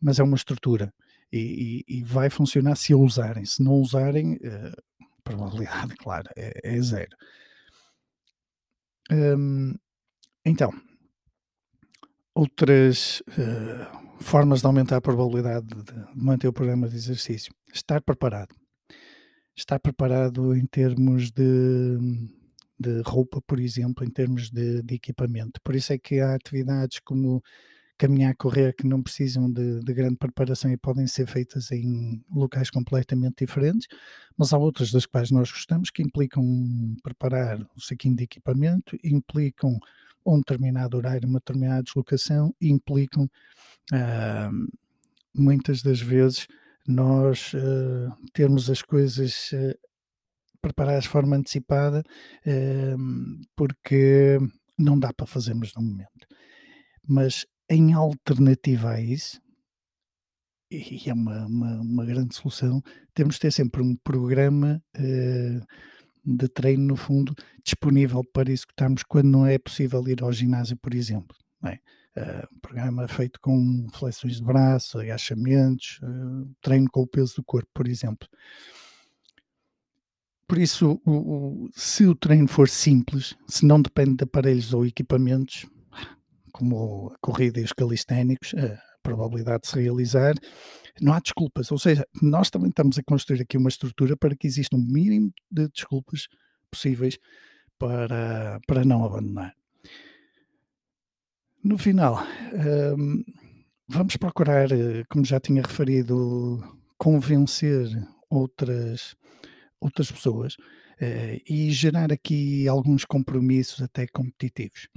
mas 0.00 0.18
é 0.18 0.22
uma 0.22 0.36
estrutura 0.36 0.92
e, 1.32 1.84
e, 1.88 1.98
e, 1.98 2.04
vai 2.04 2.30
funcionar 2.30 2.76
se 2.76 2.92
a 2.92 2.96
usarem. 2.96 3.44
Se 3.44 3.62
não 3.62 3.74
usarem, 3.74 4.34
uh, 4.34 4.82
probabilidade, 5.22 5.94
claro, 5.98 6.28
é, 6.36 6.76
é 6.76 6.80
zero. 6.80 7.14
Um, 9.10 9.74
então, 10.44 10.70
outras 12.34 13.20
uh, 13.20 14.22
formas 14.22 14.60
de 14.60 14.66
aumentar 14.66 14.96
a 14.96 15.00
probabilidade 15.00 15.66
de 15.66 15.92
manter 16.14 16.48
o 16.48 16.52
programa 16.52 16.88
de 16.88 16.96
exercício. 16.96 17.52
Estar 17.72 18.00
preparado. 18.00 18.54
Estar 19.56 19.78
preparado 19.80 20.54
em 20.54 20.66
termos 20.66 21.30
de, 21.30 21.98
de 22.78 23.02
roupa, 23.04 23.40
por 23.46 23.58
exemplo, 23.58 24.04
em 24.04 24.10
termos 24.10 24.50
de, 24.50 24.82
de, 24.82 24.94
equipamento. 24.94 25.60
Por 25.62 25.74
isso 25.74 25.92
é 25.92 25.98
que 25.98 26.20
há 26.20 26.34
atividades 26.34 27.00
como 27.00 27.42
caminhar, 27.98 28.34
correr, 28.36 28.74
que 28.74 28.86
não 28.86 29.02
precisam 29.02 29.50
de, 29.50 29.80
de, 29.80 29.92
grande 29.92 30.16
preparação 30.16 30.70
e 30.70 30.76
podem 30.76 31.06
ser 31.06 31.26
feitas 31.26 31.72
em 31.72 32.24
locais 32.32 32.70
completamente 32.70 33.44
diferentes, 33.44 33.88
mas 34.36 34.52
há 34.52 34.58
outras 34.58 34.92
das 34.92 35.04
quais 35.04 35.32
nós 35.32 35.50
gostamos 35.50 35.90
que 35.90 36.02
implicam 36.02 36.44
preparar 37.02 37.60
o 37.76 37.80
saquinho 37.80 38.14
de 38.14 38.22
equipamento, 38.22 38.96
implicam 39.02 39.76
um 40.24 40.38
determinado 40.38 40.96
horário, 40.96 41.28
uma 41.28 41.40
determinada 41.40 41.82
deslocação, 41.82 42.54
implicam 42.60 43.24
uh, 43.92 44.68
muitas 45.34 45.82
das 45.82 46.00
vezes 46.00 46.46
nós 46.86 47.52
uh, 47.54 48.14
termos 48.32 48.70
as 48.70 48.80
coisas 48.80 49.50
uh, 49.52 49.76
preparadas 50.60 51.04
de 51.04 51.10
forma 51.10 51.36
antecipada, 51.36 52.02
porque 53.54 54.38
não 54.76 54.98
dá 54.98 55.12
para 55.12 55.24
fazermos 55.24 55.72
no 55.74 55.82
momento. 55.82 56.26
Mas 57.06 57.46
em 57.68 57.92
alternativa 57.92 58.92
a 58.92 59.00
isso, 59.00 59.40
e 60.70 61.08
é 61.08 61.12
uma, 61.12 61.46
uma, 61.46 61.80
uma 61.80 62.04
grande 62.04 62.34
solução, 62.34 62.82
temos 63.14 63.36
de 63.36 63.40
ter 63.40 63.52
sempre 63.52 63.82
um 63.82 63.96
programa 63.96 64.82
uh, 64.96 65.66
de 66.24 66.48
treino, 66.48 66.86
no 66.86 66.96
fundo, 66.96 67.34
disponível 67.64 68.22
para 68.32 68.50
executarmos 68.50 69.02
quando 69.02 69.28
não 69.28 69.46
é 69.46 69.58
possível 69.58 70.06
ir 70.08 70.22
ao 70.22 70.32
ginásio, 70.32 70.76
por 70.76 70.94
exemplo. 70.94 71.36
Uh, 72.18 72.48
um 72.52 72.58
programa 72.60 73.06
feito 73.06 73.40
com 73.40 73.86
flexões 73.92 74.36
de 74.36 74.42
braço, 74.42 74.98
agachamentos, 74.98 76.00
uh, 76.02 76.50
treino 76.60 76.90
com 76.90 77.02
o 77.02 77.06
peso 77.06 77.36
do 77.36 77.44
corpo, 77.44 77.70
por 77.72 77.86
exemplo. 77.86 78.28
Por 80.48 80.58
isso, 80.58 81.00
o, 81.04 81.12
o, 81.12 81.68
se 81.72 82.06
o 82.06 82.14
treino 82.16 82.48
for 82.48 82.68
simples, 82.68 83.36
se 83.46 83.64
não 83.64 83.80
depende 83.80 84.16
de 84.16 84.24
aparelhos 84.24 84.72
ou 84.72 84.84
equipamentos, 84.84 85.66
como 86.52 87.12
a 87.12 87.18
corrida 87.20 87.60
os 87.60 87.72
calisténicos, 87.72 88.54
a 88.54 88.78
probabilidade 89.02 89.62
de 89.62 89.68
se 89.68 89.80
realizar, 89.80 90.34
não 91.00 91.12
há 91.12 91.20
desculpas. 91.20 91.70
Ou 91.70 91.78
seja, 91.78 92.06
nós 92.20 92.50
também 92.50 92.68
estamos 92.70 92.98
a 92.98 93.02
construir 93.02 93.42
aqui 93.42 93.56
uma 93.56 93.68
estrutura 93.68 94.16
para 94.16 94.36
que 94.36 94.46
exista 94.46 94.76
um 94.76 94.84
mínimo 94.84 95.32
de 95.50 95.68
desculpas 95.68 96.28
possíveis 96.70 97.18
para, 97.78 98.60
para 98.66 98.84
não 98.84 99.04
abandonar. 99.04 99.54
No 101.62 101.76
final, 101.76 102.22
um, 102.96 103.22
vamos 103.88 104.16
procurar, 104.16 104.68
como 105.08 105.24
já 105.24 105.40
tinha 105.40 105.62
referido, 105.62 106.62
convencer 106.96 107.88
outras, 108.30 109.16
outras 109.80 110.10
pessoas 110.10 110.54
uh, 110.54 111.40
e 111.48 111.70
gerar 111.70 112.12
aqui 112.12 112.68
alguns 112.68 113.04
compromissos 113.04 113.82
até 113.82 114.06
competitivos 114.06 114.88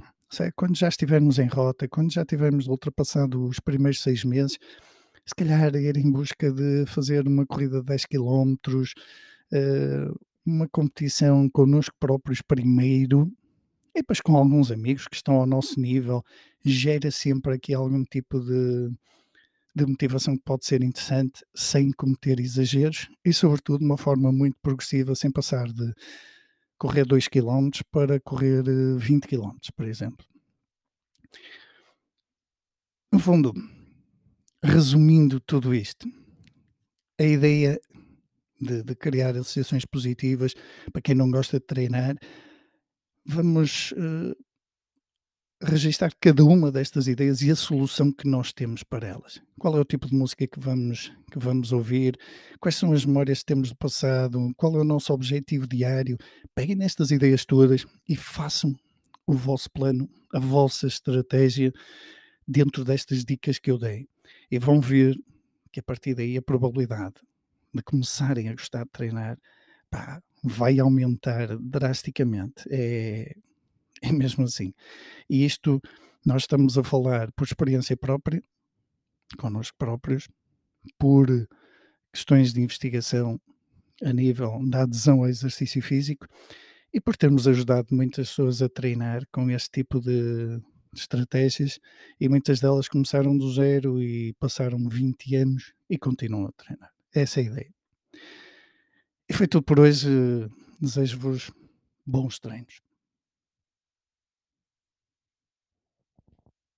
quando 0.56 0.76
já 0.76 0.88
estivermos 0.88 1.38
em 1.38 1.46
rota, 1.46 1.88
quando 1.88 2.12
já 2.12 2.24
tivermos 2.24 2.66
ultrapassado 2.66 3.44
os 3.44 3.60
primeiros 3.60 4.00
seis 4.00 4.24
meses, 4.24 4.58
se 5.26 5.34
calhar 5.34 5.74
ir 5.76 5.96
em 5.96 6.10
busca 6.10 6.50
de 6.50 6.86
fazer 6.86 7.26
uma 7.26 7.46
corrida 7.46 7.80
de 7.80 7.86
10 7.86 8.06
km, 8.06 8.54
uh, 9.52 10.20
uma 10.44 10.68
competição 10.68 11.48
connosco 11.50 11.94
próprios 12.00 12.42
primeiro, 12.42 13.30
e 13.94 14.00
depois 14.00 14.20
com 14.20 14.36
alguns 14.36 14.70
amigos 14.72 15.06
que 15.06 15.16
estão 15.16 15.34
ao 15.34 15.46
nosso 15.46 15.78
nível, 15.78 16.24
gera 16.64 17.10
sempre 17.10 17.54
aqui 17.54 17.74
algum 17.74 18.02
tipo 18.04 18.40
de, 18.40 18.90
de 19.74 19.86
motivação 19.86 20.36
que 20.36 20.42
pode 20.42 20.64
ser 20.64 20.82
interessante, 20.82 21.44
sem 21.54 21.92
cometer 21.92 22.40
exageros 22.40 23.08
e, 23.24 23.32
sobretudo, 23.32 23.80
de 23.80 23.84
uma 23.84 23.98
forma 23.98 24.32
muito 24.32 24.56
progressiva, 24.62 25.14
sem 25.14 25.30
passar 25.30 25.66
de 25.66 25.92
correr 26.82 27.06
2 27.06 27.28
km 27.28 27.70
para 27.92 28.18
correr 28.18 28.64
20 28.64 29.24
eh, 29.24 29.28
km, 29.28 29.56
por 29.76 29.86
exemplo. 29.86 30.26
No 33.12 33.20
fundo, 33.20 33.54
resumindo 34.60 35.38
tudo 35.38 35.72
isto, 35.72 36.08
a 37.20 37.22
ideia 37.22 37.80
de, 38.60 38.82
de 38.82 38.96
criar 38.96 39.36
associações 39.36 39.84
positivas 39.84 40.54
para 40.92 41.00
quem 41.00 41.14
não 41.14 41.30
gosta 41.30 41.60
de 41.60 41.66
treinar, 41.66 42.16
vamos 43.24 43.92
uh, 43.92 44.34
registar 45.62 46.12
cada 46.20 46.44
uma 46.44 46.72
destas 46.72 47.06
ideias 47.06 47.40
e 47.42 47.50
a 47.50 47.56
solução 47.56 48.12
que 48.12 48.26
nós 48.28 48.52
temos 48.52 48.82
para 48.82 49.06
elas. 49.06 49.40
Qual 49.58 49.76
é 49.76 49.80
o 49.80 49.84
tipo 49.84 50.08
de 50.08 50.14
música 50.14 50.46
que 50.46 50.58
vamos, 50.58 51.12
que 51.30 51.38
vamos 51.38 51.72
ouvir? 51.72 52.18
Quais 52.60 52.74
são 52.74 52.92
as 52.92 53.04
memórias 53.04 53.40
que 53.40 53.46
temos 53.46 53.68
do 53.68 53.76
passado? 53.76 54.52
Qual 54.56 54.76
é 54.76 54.80
o 54.80 54.84
nosso 54.84 55.12
objetivo 55.12 55.66
diário? 55.66 56.18
Peguem 56.54 56.76
nestas 56.76 57.10
ideias 57.10 57.44
todas 57.44 57.86
e 58.08 58.16
façam 58.16 58.74
o 59.26 59.34
vosso 59.34 59.70
plano, 59.70 60.08
a 60.34 60.40
vossa 60.40 60.86
estratégia 60.86 61.72
dentro 62.46 62.84
destas 62.84 63.24
dicas 63.24 63.58
que 63.58 63.70
eu 63.70 63.78
dei. 63.78 64.08
E 64.50 64.58
vão 64.58 64.80
ver 64.80 65.16
que 65.70 65.80
a 65.80 65.82
partir 65.82 66.14
daí 66.14 66.36
a 66.36 66.42
probabilidade 66.42 67.14
de 67.72 67.82
começarem 67.82 68.48
a 68.48 68.52
gostar 68.52 68.84
de 68.84 68.90
treinar 68.90 69.38
pá, 69.88 70.20
vai 70.42 70.80
aumentar 70.80 71.56
drasticamente. 71.58 72.64
É, 72.68 73.36
é 74.08 74.12
mesmo 74.12 74.44
assim. 74.44 74.74
E 75.28 75.44
isto 75.44 75.80
nós 76.24 76.42
estamos 76.42 76.76
a 76.76 76.84
falar 76.84 77.32
por 77.32 77.44
experiência 77.44 77.96
própria, 77.96 78.42
connosco 79.38 79.76
próprios, 79.78 80.28
por 80.98 81.26
questões 82.12 82.52
de 82.52 82.60
investigação 82.60 83.40
a 84.02 84.12
nível 84.12 84.60
da 84.68 84.82
adesão 84.82 85.20
ao 85.20 85.28
exercício 85.28 85.80
físico 85.80 86.26
e 86.92 87.00
por 87.00 87.16
termos 87.16 87.48
ajudado 87.48 87.88
muitas 87.92 88.28
pessoas 88.28 88.60
a 88.60 88.68
treinar 88.68 89.26
com 89.30 89.48
este 89.50 89.70
tipo 89.70 90.00
de, 90.00 90.60
estratégias 90.94 91.80
e 92.20 92.28
muitas 92.28 92.60
delas 92.60 92.88
começaram 92.88 93.36
do 93.36 93.50
zero 93.52 94.02
e 94.02 94.34
passaram 94.34 94.88
20 94.88 95.36
anos 95.36 95.72
e 95.88 95.98
continuam 95.98 96.46
a 96.46 96.52
treinar. 96.52 96.90
Essa 97.14 97.40
é 97.40 97.42
a 97.42 97.46
ideia. 97.46 97.74
E 99.28 99.32
foi 99.32 99.46
tudo 99.46 99.64
por 99.64 99.80
hoje. 99.80 100.08
Desejo-vos 100.80 101.50
bons 102.04 102.38
treinos. 102.38 102.82